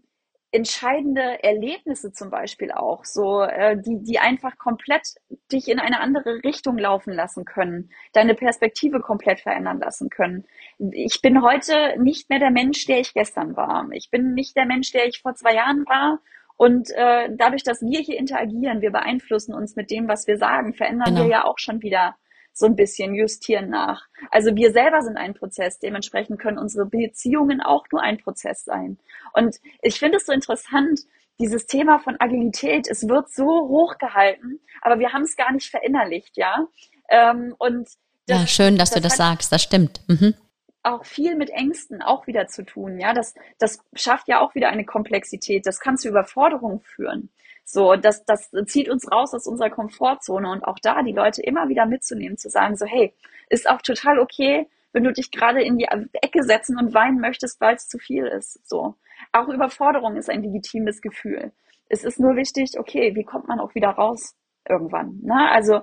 [0.51, 5.15] entscheidende Erlebnisse zum Beispiel auch, so äh, die, die einfach komplett
[5.51, 10.45] dich in eine andere Richtung laufen lassen können, deine Perspektive komplett verändern lassen können.
[10.91, 13.87] Ich bin heute nicht mehr der Mensch, der ich gestern war.
[13.93, 16.19] Ich bin nicht der Mensch, der ich vor zwei Jahren war.
[16.57, 20.73] Und äh, dadurch, dass wir hier interagieren, wir beeinflussen uns mit dem, was wir sagen,
[20.73, 21.23] verändern genau.
[21.23, 22.15] wir ja auch schon wieder
[22.53, 24.07] so ein bisschen justieren nach.
[24.29, 28.97] Also wir selber sind ein Prozess, dementsprechend können unsere Beziehungen auch nur ein Prozess sein.
[29.33, 31.01] Und ich finde es so interessant,
[31.39, 36.37] dieses Thema von Agilität, es wird so hochgehalten, aber wir haben es gar nicht verinnerlicht,
[36.37, 36.67] ja.
[37.09, 37.89] Ähm, und
[38.27, 40.01] das, ja, schön, dass das du das sagst, das stimmt.
[40.07, 40.35] Mhm.
[40.83, 43.13] Auch viel mit Ängsten auch wieder zu tun, ja.
[43.13, 45.65] Das, das schafft ja auch wieder eine Komplexität.
[45.65, 47.29] Das kann zu Überforderung führen.
[47.63, 51.69] So, das, das zieht uns raus aus unserer Komfortzone und auch da die Leute immer
[51.69, 53.13] wieder mitzunehmen, zu sagen, so, hey,
[53.49, 55.87] ist auch total okay, wenn du dich gerade in die
[56.21, 58.67] Ecke setzen und weinen möchtest, weil es zu viel ist.
[58.67, 58.95] So.
[59.31, 61.51] Auch Überforderung ist ein legitimes Gefühl.
[61.87, 64.35] Es ist nur wichtig, okay, wie kommt man auch wieder raus
[64.67, 65.19] irgendwann?
[65.23, 65.49] Ne?
[65.51, 65.81] Also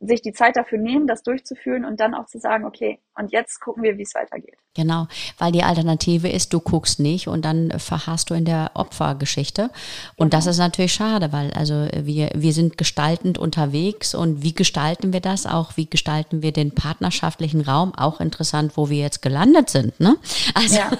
[0.00, 3.60] sich die Zeit dafür nehmen, das durchzuführen und dann auch zu sagen, okay, und jetzt
[3.60, 4.56] gucken wir, wie es weitergeht.
[4.74, 9.70] Genau, weil die Alternative ist, du guckst nicht und dann verharrst du in der Opfergeschichte.
[10.16, 10.36] Und genau.
[10.36, 15.20] das ist natürlich schade, weil also wir, wir sind gestaltend unterwegs und wie gestalten wir
[15.20, 15.76] das auch?
[15.76, 17.94] Wie gestalten wir den partnerschaftlichen Raum?
[17.96, 20.16] Auch interessant, wo wir jetzt gelandet sind, ne?
[20.54, 20.90] Also, ja.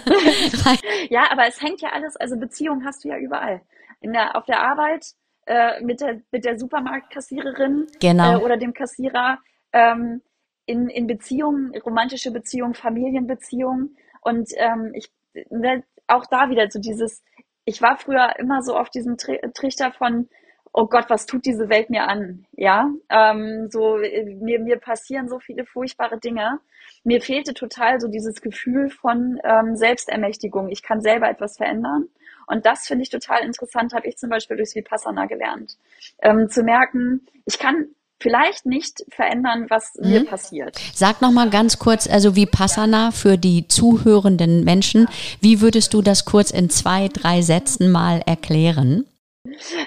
[1.10, 3.60] ja, aber es hängt ja alles, also Beziehungen hast du ja überall.
[4.00, 5.14] In der, auf der Arbeit,
[5.50, 8.38] äh, mit, der, mit der Supermarktkassiererin genau.
[8.38, 9.40] äh, oder dem Kassierer,
[9.72, 10.22] ähm,
[10.64, 13.96] in, in Beziehungen, romantische Beziehungen, Familienbeziehungen.
[14.20, 15.10] Und ähm, ich
[15.50, 17.24] ne, auch da wieder so dieses,
[17.64, 20.28] ich war früher immer so auf diesem Trichter von,
[20.72, 22.46] oh Gott, was tut diese Welt mir an?
[22.52, 26.60] Ja, ähm, so mir, mir passieren so viele furchtbare Dinge.
[27.02, 30.68] Mir fehlte total so dieses Gefühl von ähm, Selbstermächtigung.
[30.68, 32.08] Ich kann selber etwas verändern.
[32.50, 35.76] Und das finde ich total interessant, habe ich zum Beispiel durch Vipassana gelernt.
[36.20, 37.86] Ähm, zu merken, ich kann
[38.18, 40.10] vielleicht nicht verändern, was mhm.
[40.10, 40.78] mir passiert.
[40.94, 45.08] Sag noch mal ganz kurz, also Vipassana für die zuhörenden Menschen.
[45.40, 49.06] Wie würdest du das kurz in zwei, drei Sätzen mal erklären?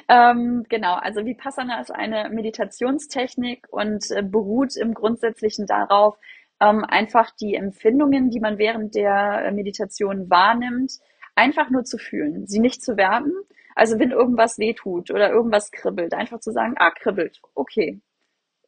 [0.10, 6.18] Ähm, genau, also Vipassana ist eine Meditationstechnik und äh, beruht im Grundsätzlichen darauf,
[6.60, 10.94] ähm, einfach die Empfindungen, die man während der äh, Meditation wahrnimmt,
[11.36, 13.34] einfach nur zu fühlen, sie nicht zu werten.
[13.76, 18.02] Also wenn irgendwas wehtut oder irgendwas kribbelt, einfach zu sagen, ah, kribbelt, okay,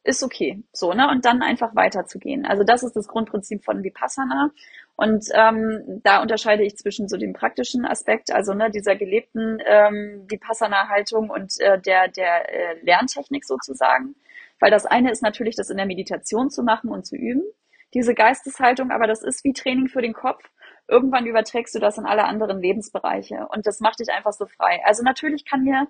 [0.06, 1.08] ist okay, so, ne?
[1.10, 2.46] Und dann einfach weiterzugehen.
[2.46, 4.52] Also das ist das Grundprinzip von Vipassana.
[4.94, 10.24] Und ähm, da unterscheide ich zwischen so dem praktischen Aspekt, also ne, dieser gelebten ähm,
[10.28, 14.14] Vipassana-Haltung und äh, der, der äh, Lerntechnik sozusagen.
[14.58, 17.42] Weil das eine ist natürlich, das in der Meditation zu machen und zu üben,
[17.92, 20.42] diese Geisteshaltung, aber das ist wie Training für den Kopf
[20.88, 24.80] irgendwann überträgst du das in alle anderen Lebensbereiche und das macht dich einfach so frei.
[24.84, 25.88] Also natürlich kann mir,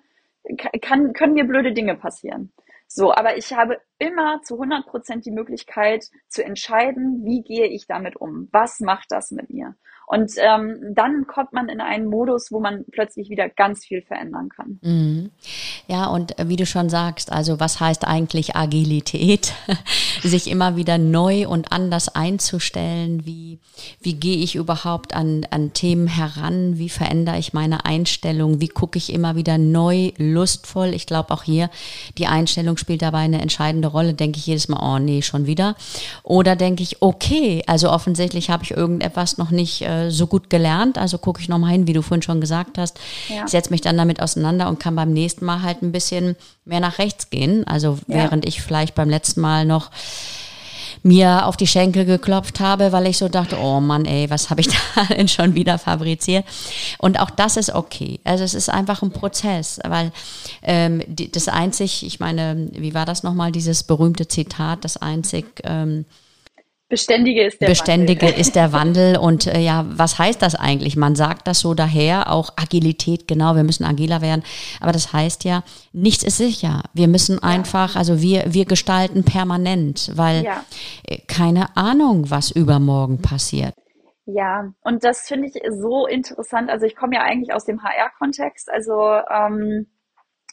[0.81, 2.51] kann, können mir blöde Dinge passieren.
[2.87, 7.85] So, aber ich habe immer zu 100 Prozent die Möglichkeit zu entscheiden, wie gehe ich
[7.85, 8.47] damit um?
[8.51, 9.75] Was macht das mit mir?
[10.09, 14.47] Und ähm, dann kommt man in einen Modus, wo man plötzlich wieder ganz viel verändern
[14.47, 14.79] kann.
[14.81, 15.31] Mhm.
[15.87, 19.51] Ja, und äh, wie du schon sagst, also was heißt eigentlich Agilität?
[20.23, 23.25] Sich immer wieder neu und anders einzustellen.
[23.25, 23.59] Wie,
[23.99, 26.77] wie gehe ich überhaupt an, an Themen heran?
[26.77, 28.61] Wie verändere ich meine Einstellung?
[28.61, 30.93] Wie gucke ich immer wieder neu, lustvoll?
[30.93, 31.69] Ich glaube auch hier,
[32.17, 34.13] die Einstellung spielt dabei eine entscheidende Rolle.
[34.13, 35.75] Denke ich jedes Mal, oh nee, schon wieder.
[36.23, 40.97] Oder denke ich, okay, also offensichtlich habe ich irgendetwas noch nicht äh, so gut gelernt.
[40.97, 42.99] Also gucke ich nochmal hin, wie du vorhin schon gesagt hast.
[43.29, 43.47] Ja.
[43.47, 46.35] Setze mich dann damit auseinander und kann beim nächsten Mal halt ein bisschen
[46.65, 47.65] mehr nach rechts gehen.
[47.67, 48.15] Also ja.
[48.15, 49.91] während ich vielleicht beim letzten Mal noch
[51.03, 54.61] mir auf die Schenkel geklopft habe, weil ich so dachte, oh Mann, ey, was habe
[54.61, 56.45] ich da denn schon wieder fabriziert?
[56.97, 58.19] Und auch das ist okay.
[58.23, 60.11] Also es ist einfach ein Prozess, weil
[60.61, 65.45] ähm, die, das einzig, ich meine, wie war das nochmal, dieses berühmte Zitat, das einzig
[65.63, 66.05] ähm,
[66.89, 68.39] Beständige ist der Beständige Wandel.
[68.39, 69.17] ist der Wandel.
[69.17, 70.95] Und äh, ja, was heißt das eigentlich?
[70.95, 74.43] Man sagt das so daher, auch Agilität, genau, wir müssen agiler werden.
[74.79, 76.83] Aber das heißt ja, nichts ist sicher.
[76.93, 77.43] Wir müssen ja.
[77.49, 80.63] einfach, also wir, wir gestalten permanent, weil ja.
[81.05, 83.73] Äh, keine Ahnung, was übermorgen passiert.
[84.25, 86.69] Ja, und das finde ich so interessant.
[86.69, 88.93] Also ich komme ja eigentlich aus dem HR-Kontext, also
[89.29, 89.87] ähm,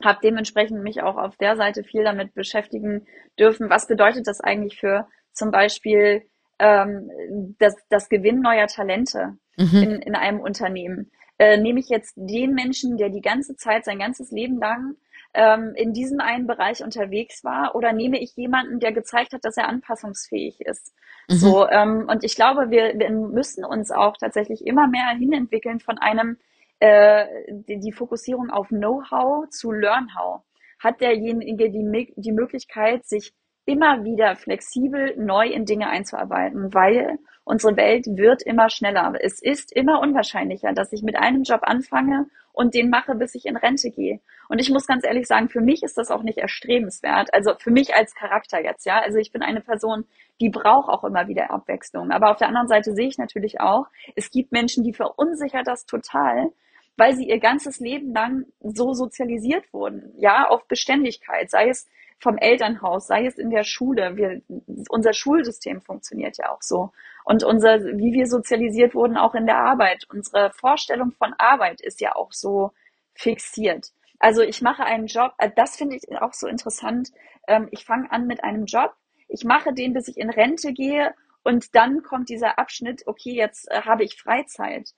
[0.03, 3.07] habe dementsprechend mich auch auf der Seite viel damit beschäftigen
[3.39, 3.71] dürfen.
[3.71, 6.23] Was bedeutet das eigentlich für zum Beispiel
[6.59, 7.11] ähm,
[7.59, 9.83] das, das Gewinn neuer Talente mhm.
[9.83, 11.11] in, in einem Unternehmen.
[11.39, 14.97] Äh, nehme ich jetzt den Menschen, der die ganze Zeit, sein ganzes Leben lang
[15.35, 19.57] ähm, in diesem einen Bereich unterwegs war, oder nehme ich jemanden, der gezeigt hat, dass
[19.57, 20.95] er anpassungsfähig ist?
[21.29, 21.35] Mhm.
[21.35, 25.99] So, ähm, und ich glaube, wir, wir müssen uns auch tatsächlich immer mehr hinentwickeln von
[25.99, 26.39] einem
[26.79, 30.43] äh, die, die Fokussierung auf Know-how zu Learn-how.
[30.79, 33.33] Hat derjenige die, die Möglichkeit, sich
[33.67, 39.13] immer wieder flexibel neu in Dinge einzuarbeiten, weil unsere Welt wird immer schneller.
[39.21, 43.47] Es ist immer unwahrscheinlicher, dass ich mit einem Job anfange und den mache, bis ich
[43.47, 44.21] in Rente gehe.
[44.49, 47.35] Und ich muss ganz ehrlich sagen, für mich ist das auch nicht erstrebenswert.
[47.35, 49.01] Also für mich als Charakter jetzt, ja.
[49.01, 50.05] Also ich bin eine Person,
[50.41, 52.13] die braucht auch immer wieder Abwechslung.
[52.13, 55.85] Aber auf der anderen Seite sehe ich natürlich auch, es gibt Menschen, die verunsichert das
[55.85, 56.53] total,
[56.97, 61.89] weil sie ihr ganzes Leben lang so sozialisiert wurden, ja, auf Beständigkeit, sei es
[62.25, 64.17] vom Elternhaus, sei es in der Schule.
[64.17, 64.41] Wir,
[64.89, 66.91] unser Schulsystem funktioniert ja auch so.
[67.25, 70.07] Und unser, wie wir sozialisiert wurden, auch in der Arbeit.
[70.11, 72.73] Unsere Vorstellung von Arbeit ist ja auch so
[73.15, 73.93] fixiert.
[74.19, 77.13] Also ich mache einen Job, äh, das finde ich auch so interessant.
[77.47, 78.95] Ähm, ich fange an mit einem Job,
[79.29, 83.71] ich mache den, bis ich in Rente gehe und dann kommt dieser Abschnitt, okay, jetzt
[83.71, 84.91] äh, habe ich Freizeit.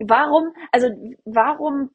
[0.00, 0.88] Warum, also
[1.24, 1.90] warum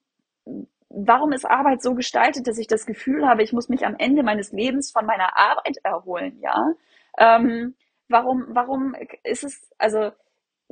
[0.94, 4.24] warum ist Arbeit so gestaltet, dass ich das Gefühl habe, ich muss mich am Ende
[4.24, 6.74] meines Lebens von meiner Arbeit erholen, ja?
[7.18, 7.76] Ähm,
[8.10, 10.12] warum, warum ist es, also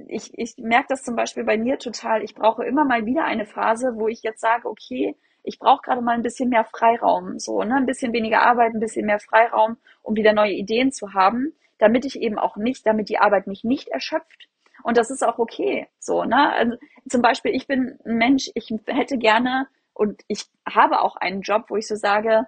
[0.07, 2.23] ich, ich merke das zum Beispiel bei mir total.
[2.23, 6.01] Ich brauche immer mal wieder eine Phase, wo ich jetzt sage, okay, ich brauche gerade
[6.01, 9.77] mal ein bisschen mehr Freiraum, so, ne, ein bisschen weniger Arbeit, ein bisschen mehr Freiraum,
[10.03, 13.63] um wieder neue Ideen zu haben, damit ich eben auch nicht, damit die Arbeit mich
[13.63, 14.47] nicht erschöpft.
[14.83, 16.53] Und das ist auch okay, so, ne.
[16.53, 16.77] Also,
[17.09, 19.67] zum Beispiel, ich bin ein Mensch, ich hätte gerne
[20.01, 22.47] und ich habe auch einen Job, wo ich so sage,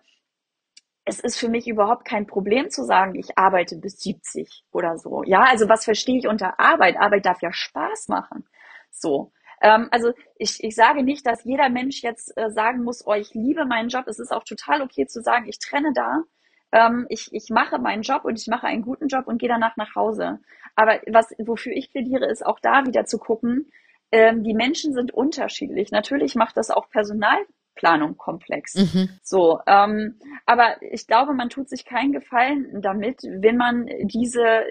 [1.06, 5.22] es ist für mich überhaupt kein Problem zu sagen, ich arbeite bis 70 oder so.
[5.24, 6.97] Ja, also was verstehe ich unter Arbeit?
[6.97, 8.47] Arbeit darf ja Spaß machen.
[8.89, 9.32] So.
[9.62, 13.36] Ähm, also ich, ich sage nicht, dass jeder Mensch jetzt äh, sagen muss, oh, ich
[13.36, 14.08] liebe meinen Job.
[14.08, 16.24] Es ist auch total okay zu sagen, ich trenne da.
[16.72, 19.78] Ähm, ich, ich mache meinen Job und ich mache einen guten Job und gehe danach
[19.78, 20.39] nach Hause.
[20.76, 23.70] Aber was, wofür ich plädiere, ist auch da wieder zu gucken,
[24.14, 25.91] ähm, die Menschen sind unterschiedlich.
[25.91, 27.39] Natürlich macht das auch Personal
[27.76, 28.76] Planung komplex.
[28.76, 29.09] Mhm.
[29.24, 34.64] So, ähm, aber ich glaube, man tut sich keinen Gefallen damit, wenn man diese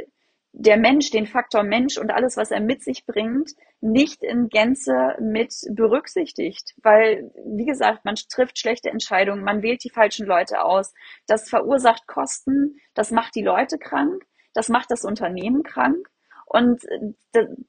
[0.55, 5.17] der Mensch, den Faktor Mensch und alles, was er mit sich bringt, nicht in Gänze
[5.19, 6.75] mit berücksichtigt.
[6.83, 10.93] Weil, wie gesagt, man trifft schlechte Entscheidungen, man wählt die falschen Leute aus.
[11.27, 14.23] Das verursacht Kosten, das macht die Leute krank,
[14.53, 16.07] das macht das Unternehmen krank
[16.53, 16.83] und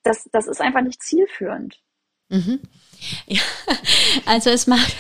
[0.04, 1.80] das, das ist einfach nicht zielführend.
[2.30, 2.60] Mhm.
[3.28, 3.42] Ja,
[4.26, 4.96] also es macht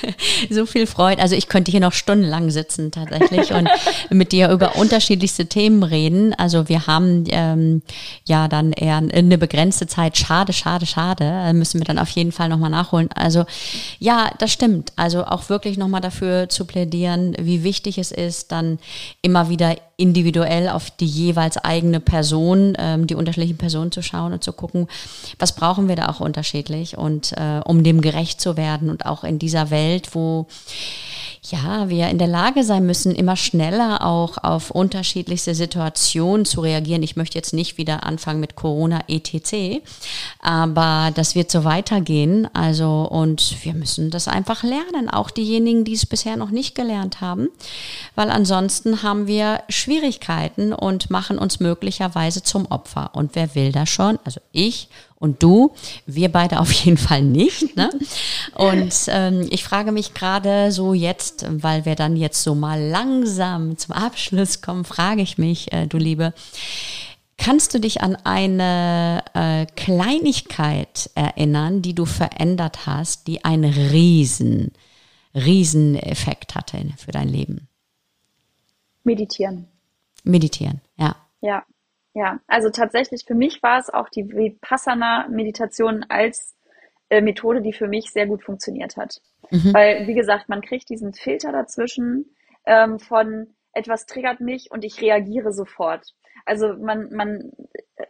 [0.50, 1.22] so viel Freude.
[1.22, 3.70] Also ich könnte hier noch stundenlang sitzen tatsächlich und
[4.10, 6.34] mit dir über unterschiedlichste Themen reden.
[6.34, 7.82] Also wir haben ähm,
[8.26, 10.18] ja dann eher eine begrenzte Zeit.
[10.18, 11.54] Schade, schade, schade.
[11.54, 13.10] Müssen wir dann auf jeden Fall nochmal nachholen.
[13.16, 13.46] Also
[14.00, 14.94] ja, das stimmt.
[14.96, 18.80] Also auch wirklich nochmal dafür zu plädieren, wie wichtig es ist, dann
[19.22, 24.44] immer wieder individuell auf die jeweils eigene Person, ähm, die unterschiedlichen Personen zu schauen und
[24.44, 24.88] zu gucken,
[25.40, 29.24] was brauchen wir da auch unterschiedlich und äh, um dem gerecht zu werden und auch
[29.24, 30.46] in dieser Welt, wo
[31.50, 37.04] ja, wir in der Lage sein müssen, immer schneller auch auf unterschiedlichste Situationen zu reagieren.
[37.04, 39.82] Ich möchte jetzt nicht wieder anfangen mit Corona etc.,
[40.42, 42.48] aber das wird so weitergehen.
[42.54, 47.20] Also, und wir müssen das einfach lernen, auch diejenigen, die es bisher noch nicht gelernt
[47.20, 47.50] haben,
[48.16, 49.93] weil ansonsten haben wir Schwierigkeiten
[50.74, 53.12] und machen uns möglicherweise zum Opfer.
[53.14, 54.20] Und wer will das schon?
[54.24, 54.90] Also ich
[55.24, 55.74] und du,
[56.06, 57.78] wir beide auf jeden Fall nicht.
[57.78, 57.90] Ne?
[58.56, 63.78] Und ähm, ich frage mich gerade so jetzt, weil wir dann jetzt so mal langsam
[63.78, 66.34] zum Abschluss kommen, frage ich mich, äh, du Liebe,
[67.38, 74.72] kannst du dich an eine äh, Kleinigkeit erinnern, die du verändert hast, die einen riesen,
[75.34, 77.68] riesen Effekt hatte für dein Leben?
[79.04, 79.68] Meditieren.
[80.24, 81.16] Meditieren, ja.
[81.42, 81.66] Ja,
[82.14, 86.56] ja, also tatsächlich für mich war es auch die Vipassana-Meditation als
[87.10, 89.22] äh, Methode, die für mich sehr gut funktioniert hat.
[89.50, 89.74] Mhm.
[89.74, 95.02] Weil, wie gesagt, man kriegt diesen Filter dazwischen ähm, von etwas triggert mich und ich
[95.02, 96.14] reagiere sofort.
[96.46, 97.52] Also man, man,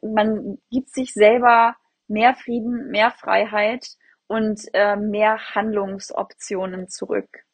[0.01, 1.75] man gibt sich selber
[2.07, 3.87] mehr Frieden, mehr Freiheit
[4.27, 7.45] und äh, mehr Handlungsoptionen zurück.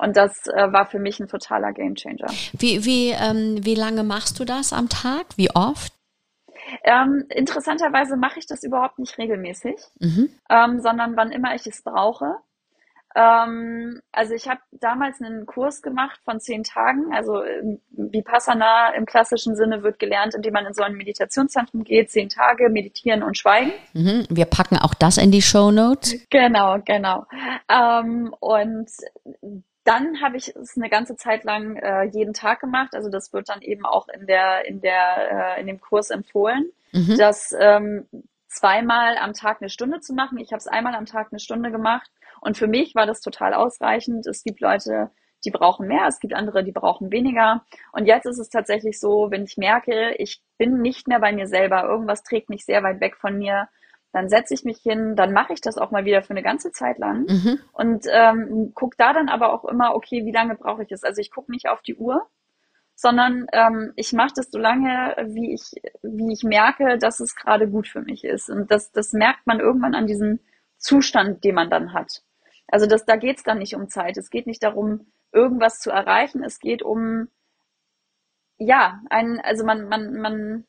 [0.00, 2.28] Und das äh, war für mich ein totaler Gamechanger.
[2.52, 5.26] Wie, wie, ähm, wie lange machst du das am Tag?
[5.36, 5.92] Wie oft?
[6.84, 10.30] Ähm, interessanterweise mache ich das überhaupt nicht regelmäßig, mhm.
[10.48, 12.36] ähm, sondern wann immer ich es brauche.
[13.16, 17.12] Ähm, also ich habe damals einen Kurs gemacht von zehn Tagen.
[17.12, 22.10] Also ähm, Vipassana im klassischen Sinne wird gelernt, indem man in so ein Meditationszentrum geht,
[22.10, 23.72] zehn Tage meditieren und schweigen.
[23.94, 24.26] Mhm.
[24.30, 26.24] Wir packen auch das in die Show Notes.
[26.30, 27.26] Genau, genau.
[27.68, 28.88] Ähm, und
[29.90, 32.94] dann habe ich es eine ganze Zeit lang äh, jeden Tag gemacht.
[32.94, 36.70] Also das wird dann eben auch in der in der äh, in dem Kurs empfohlen,
[36.92, 37.16] mhm.
[37.18, 38.06] das ähm,
[38.46, 40.38] zweimal am Tag eine Stunde zu machen.
[40.38, 42.08] Ich habe es einmal am Tag eine Stunde gemacht
[42.40, 44.28] und für mich war das total ausreichend.
[44.28, 45.10] Es gibt Leute,
[45.44, 47.64] die brauchen mehr, es gibt andere, die brauchen weniger.
[47.90, 51.48] Und jetzt ist es tatsächlich so, wenn ich merke, ich bin nicht mehr bei mir
[51.48, 53.68] selber, irgendwas trägt mich sehr weit weg von mir,
[54.12, 56.72] dann setze ich mich hin, dann mache ich das auch mal wieder für eine ganze
[56.72, 57.60] Zeit lang mhm.
[57.72, 61.04] und ähm, gucke da dann aber auch immer, okay, wie lange brauche ich es?
[61.04, 62.26] Also ich gucke nicht auf die Uhr,
[62.96, 67.68] sondern ähm, ich mache das so lange, wie ich, wie ich merke, dass es gerade
[67.68, 68.50] gut für mich ist.
[68.50, 70.40] Und das, das merkt man irgendwann an diesem
[70.76, 72.22] Zustand, den man dann hat.
[72.68, 74.16] Also das, da geht es dann nicht um Zeit.
[74.16, 76.44] Es geht nicht darum, irgendwas zu erreichen.
[76.44, 77.28] Es geht um
[78.58, 80.64] ja, ein, also man, man, man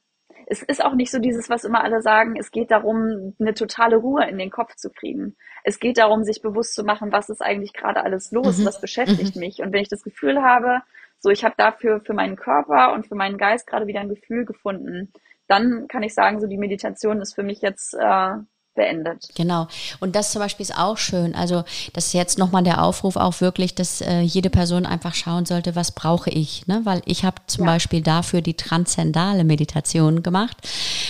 [0.48, 3.98] es ist auch nicht so dieses, was immer alle sagen, es geht darum, eine totale
[3.98, 5.36] Ruhe in den Kopf zu kriegen.
[5.64, 8.66] Es geht darum, sich bewusst zu machen, was ist eigentlich gerade alles los, mhm.
[8.66, 9.40] was beschäftigt mhm.
[9.40, 9.62] mich.
[9.62, 10.82] Und wenn ich das Gefühl habe,
[11.20, 14.46] so ich habe dafür für meinen Körper und für meinen Geist gerade wieder ein Gefühl
[14.46, 15.14] gefunden,
[15.48, 18.34] dann kann ich sagen, so die Meditation ist für mich jetzt äh,
[18.74, 19.28] beendet.
[19.36, 19.68] Genau.
[20.00, 21.36] Und das zum Beispiel ist auch schön.
[21.36, 21.64] Also
[21.94, 25.76] das ist jetzt nochmal der Aufruf auch wirklich, dass äh, jede Person einfach schauen sollte,
[25.76, 26.68] was brauche ich.
[26.68, 26.82] Ne?
[26.84, 27.72] Weil ich habe zum ja.
[27.72, 30.58] Beispiel dafür die transzendale Meditation gemacht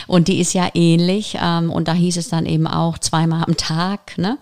[0.08, 1.38] und die ist ja ähnlich.
[1.42, 4.18] Ähm, und da hieß es dann eben auch zweimal am Tag.
[4.18, 4.38] Ne?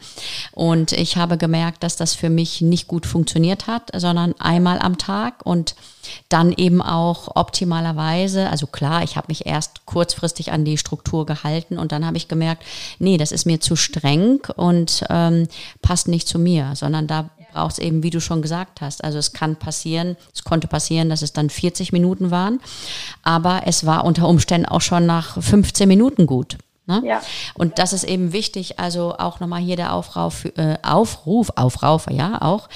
[0.52, 4.98] Und ich habe gemerkt, dass das für mich nicht gut funktioniert hat, sondern einmal am
[4.98, 5.76] Tag und
[6.30, 11.78] dann eben auch optimalerweise, also klar, ich habe mich erst kurzfristig an die Struktur gehalten
[11.78, 12.64] und dann habe ich gemerkt,
[13.00, 15.48] nee, das ist mir zu streng und ähm,
[15.82, 19.04] passt nicht zu mir, sondern da braucht es eben, wie du schon gesagt hast.
[19.04, 22.60] Also es kann passieren, es konnte passieren, dass es dann 40 Minuten waren,
[23.24, 26.58] aber es war unter Umständen auch schon nach 15 Minuten gut.
[26.90, 27.04] Ne?
[27.06, 27.22] Ja.
[27.54, 32.42] Und das ist eben wichtig, also auch nochmal hier der Aufruf, äh, Aufruf, Aufrauf, ja,
[32.42, 32.68] auch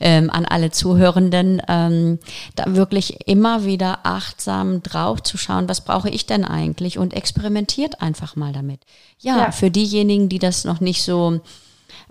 [0.00, 2.18] ähm, an alle Zuhörenden, ähm,
[2.56, 8.02] da wirklich immer wieder achtsam drauf zu schauen, was brauche ich denn eigentlich und experimentiert
[8.02, 8.80] einfach mal damit.
[9.20, 9.52] Ja, ja.
[9.52, 11.40] für diejenigen, die das noch nicht so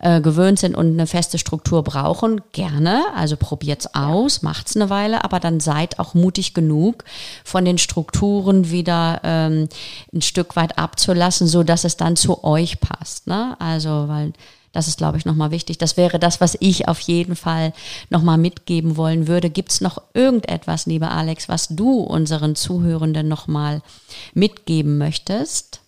[0.01, 3.03] äh, gewöhnt sind und eine feste Struktur brauchen, gerne.
[3.15, 7.03] Also probiert's aus, macht's eine Weile, aber dann seid auch mutig genug,
[7.43, 9.69] von den Strukturen wieder ähm,
[10.13, 13.27] ein Stück weit abzulassen, so dass es dann zu euch passt.
[13.27, 13.55] Ne?
[13.59, 14.33] Also, weil
[14.71, 15.77] das ist, glaube ich, nochmal wichtig.
[15.79, 17.73] Das wäre das, was ich auf jeden Fall
[18.09, 19.49] nochmal mitgeben wollen würde.
[19.49, 23.81] Gibt es noch irgendetwas, lieber Alex, was du unseren Zuhörenden nochmal
[24.33, 25.81] mitgeben möchtest?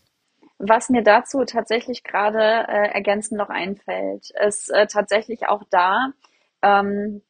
[0.63, 6.13] Was mir dazu tatsächlich gerade äh, ergänzend noch einfällt, ist äh, tatsächlich auch da,
[6.61, 7.23] ähm,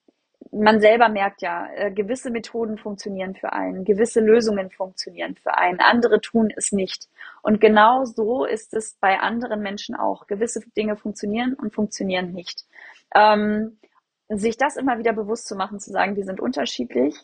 [0.51, 5.79] man selber merkt ja, äh, gewisse Methoden funktionieren für einen, gewisse Lösungen funktionieren für einen,
[5.79, 7.07] andere tun es nicht.
[7.41, 10.27] Und genau so ist es bei anderen Menschen auch.
[10.27, 12.65] Gewisse Dinge funktionieren und funktionieren nicht.
[13.15, 13.77] Ähm,
[14.27, 17.15] sich das immer wieder bewusst zu machen, zu sagen, wir sind unterschiedlich,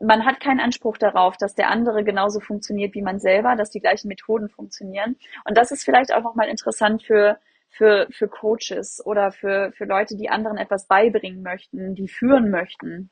[0.00, 3.80] man hat keinen Anspruch darauf, dass der andere genauso funktioniert wie man selber, dass die
[3.80, 5.16] gleichen Methoden funktionieren.
[5.44, 7.38] Und das ist vielleicht auch nochmal interessant für,
[7.68, 13.10] für, für Coaches oder für, für Leute, die anderen etwas beibringen möchten, die führen möchten.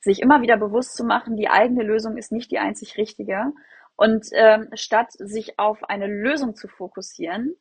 [0.00, 3.52] Sich immer wieder bewusst zu machen, die eigene Lösung ist nicht die einzig richtige.
[3.96, 7.56] Und ähm, statt sich auf eine Lösung zu fokussieren,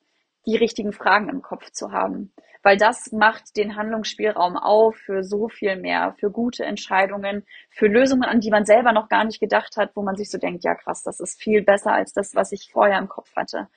[0.47, 2.33] die richtigen Fragen im Kopf zu haben
[2.67, 8.25] weil das macht den Handlungsspielraum auf für so viel mehr, für gute Entscheidungen, für Lösungen,
[8.25, 10.75] an die man selber noch gar nicht gedacht hat, wo man sich so denkt, ja
[10.75, 13.69] krass, das ist viel besser als das, was ich vorher im Kopf hatte.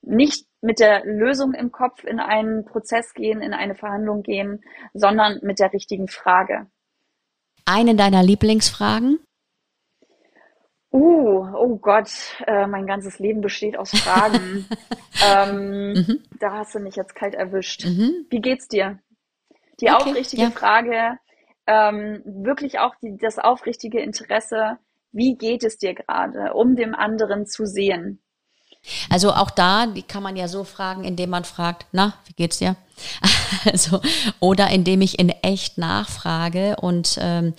[0.00, 4.62] Nicht mit der Lösung im Kopf in einen Prozess gehen, in eine Verhandlung gehen,
[4.94, 6.66] sondern mit der richtigen Frage.
[7.66, 9.18] Eine deiner Lieblingsfragen?
[10.90, 12.10] Uh, oh Gott,
[12.46, 14.66] äh, mein ganzes Leben besteht aus Fragen.
[15.26, 16.22] ähm, mhm.
[16.40, 17.84] Da hast du mich jetzt kalt erwischt.
[17.84, 18.26] Mhm.
[18.30, 18.98] Wie geht's dir?
[19.80, 20.50] Die okay, aufrichtige ja.
[20.50, 21.18] Frage,
[21.66, 24.78] ähm, wirklich auch die, das aufrichtige Interesse,
[25.12, 28.22] wie geht es dir gerade, um dem anderen zu sehen?
[29.10, 32.58] Also auch da, die kann man ja so fragen, indem man fragt, na, wie geht's
[32.58, 32.76] dir?
[33.64, 34.00] Also,
[34.40, 37.54] oder indem ich in echt nachfrage und ähm,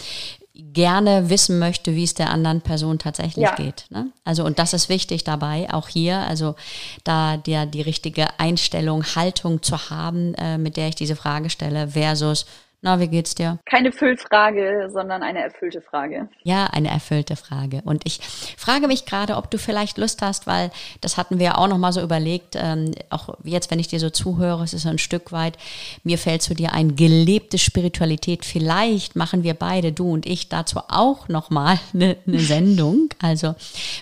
[0.73, 3.55] gerne wissen möchte, wie es der anderen Person tatsächlich ja.
[3.55, 3.85] geht.
[3.89, 4.11] Ne?
[4.23, 6.55] Also und das ist wichtig dabei, auch hier, also
[7.03, 11.89] da der die richtige Einstellung, Haltung zu haben, äh, mit der ich diese Frage stelle,
[11.89, 12.45] versus
[12.81, 13.59] na, wie geht's dir?
[13.65, 16.29] Keine Füllfrage, sondern eine erfüllte Frage.
[16.43, 17.81] Ja, eine erfüllte Frage.
[17.83, 18.21] Und ich
[18.57, 20.71] frage mich gerade, ob du vielleicht Lust hast, weil
[21.01, 24.09] das hatten wir auch noch mal so überlegt, ähm, auch jetzt, wenn ich dir so
[24.09, 25.57] zuhöre, es ist so ein Stück weit,
[26.03, 28.45] mir fällt zu dir ein gelebte Spiritualität.
[28.45, 33.55] Vielleicht machen wir beide, du und ich, dazu auch noch mal eine, eine Sendung, also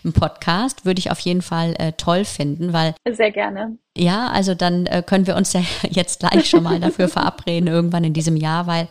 [0.05, 3.77] ein Podcast, würde ich auf jeden Fall äh, toll finden, weil sehr gerne.
[3.97, 8.03] Ja, also dann äh, können wir uns ja jetzt gleich schon mal dafür verabreden, irgendwann
[8.03, 8.87] in diesem Jahr, weil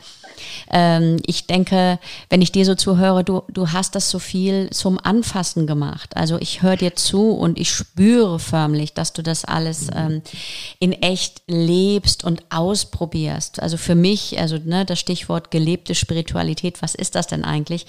[0.70, 1.98] ähm, ich denke,
[2.30, 6.16] wenn ich dir so zuhöre, du, du hast das so viel zum Anfassen gemacht.
[6.16, 10.22] Also ich höre dir zu und ich spüre förmlich, dass du das alles ähm,
[10.78, 13.62] in echt lebst und ausprobierst.
[13.62, 17.86] Also für mich, also ne, das Stichwort gelebte Spiritualität, was ist das denn eigentlich?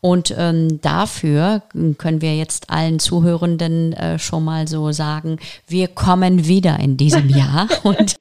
[0.00, 1.62] Und ähm, dafür
[1.98, 7.28] können wir jetzt allen Zuhörenden äh, schon mal so sagen, wir kommen wieder in diesem
[7.36, 8.16] Jahr und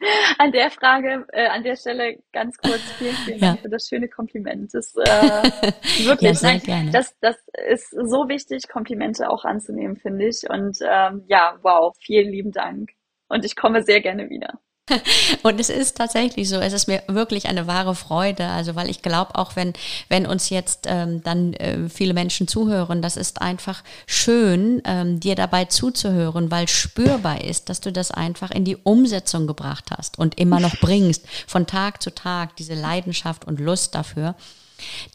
[0.38, 3.62] an der Frage, äh, an der Stelle ganz kurz vielen, vielen Dank ja.
[3.62, 4.72] für das schöne Kompliment.
[4.72, 5.02] Das, äh,
[6.06, 7.36] wirklich, ja, ne, das, das
[7.68, 10.48] ist so wichtig, Komplimente auch anzunehmen, finde ich.
[10.48, 12.90] Und ähm, ja, wow, vielen lieben Dank.
[13.28, 14.58] Und ich komme sehr gerne wieder.
[15.42, 19.02] Und es ist tatsächlich so, es ist mir wirklich eine wahre Freude, also weil ich
[19.02, 19.72] glaube, auch wenn,
[20.08, 25.34] wenn uns jetzt ähm, dann äh, viele Menschen zuhören, das ist einfach schön, ähm, dir
[25.34, 30.38] dabei zuzuhören, weil spürbar ist, dass du das einfach in die Umsetzung gebracht hast und
[30.38, 34.34] immer noch bringst, von Tag zu Tag, diese Leidenschaft und Lust dafür.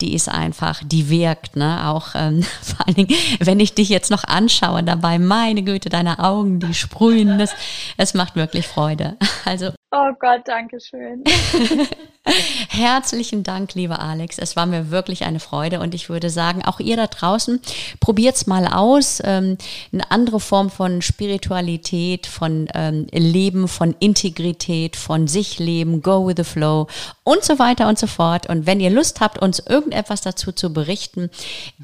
[0.01, 1.88] Die ist einfach, die wirkt, ne?
[1.88, 6.20] Auch ähm, vor allen Dingen, wenn ich dich jetzt noch anschaue dabei, meine Güte, deine
[6.20, 7.53] Augen, die sprühen, das,
[7.97, 9.18] es macht wirklich Freude.
[9.45, 9.72] Also.
[9.91, 11.24] Oh Gott, danke schön.
[12.70, 14.39] Herzlichen Dank, lieber Alex.
[14.39, 17.61] Es war mir wirklich eine Freude und ich würde sagen, auch ihr da draußen,
[17.99, 19.22] probiert's mal aus.
[19.24, 19.57] Ähm,
[19.93, 26.36] eine andere Form von Spiritualität, von ähm, Leben, von Integrität, von sich leben, go with
[26.38, 26.88] the flow
[27.26, 28.47] und so weiter und so fort.
[28.47, 31.30] Und wenn ihr Lust habt, uns irgendetwas dazu zu berichten,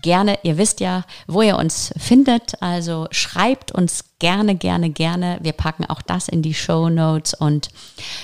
[0.01, 2.61] gerne, ihr wisst ja, wo ihr uns findet.
[2.61, 5.39] Also schreibt uns gerne, gerne, gerne.
[5.41, 7.69] Wir packen auch das in die Show Notes und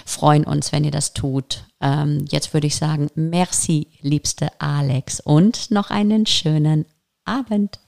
[0.05, 1.63] freuen uns, wenn ihr das tut.
[1.81, 6.85] Ähm, jetzt würde ich sagen, merci, liebste Alex, und noch einen schönen
[7.25, 7.79] Abend.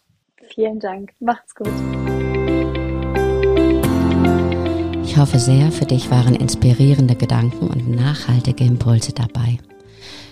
[0.54, 1.12] Vielen Dank.
[1.20, 2.39] Macht's gut.
[5.10, 9.58] Ich hoffe sehr, für dich waren inspirierende Gedanken und nachhaltige Impulse dabei.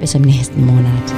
[0.00, 1.12] bis im nächsten Monat.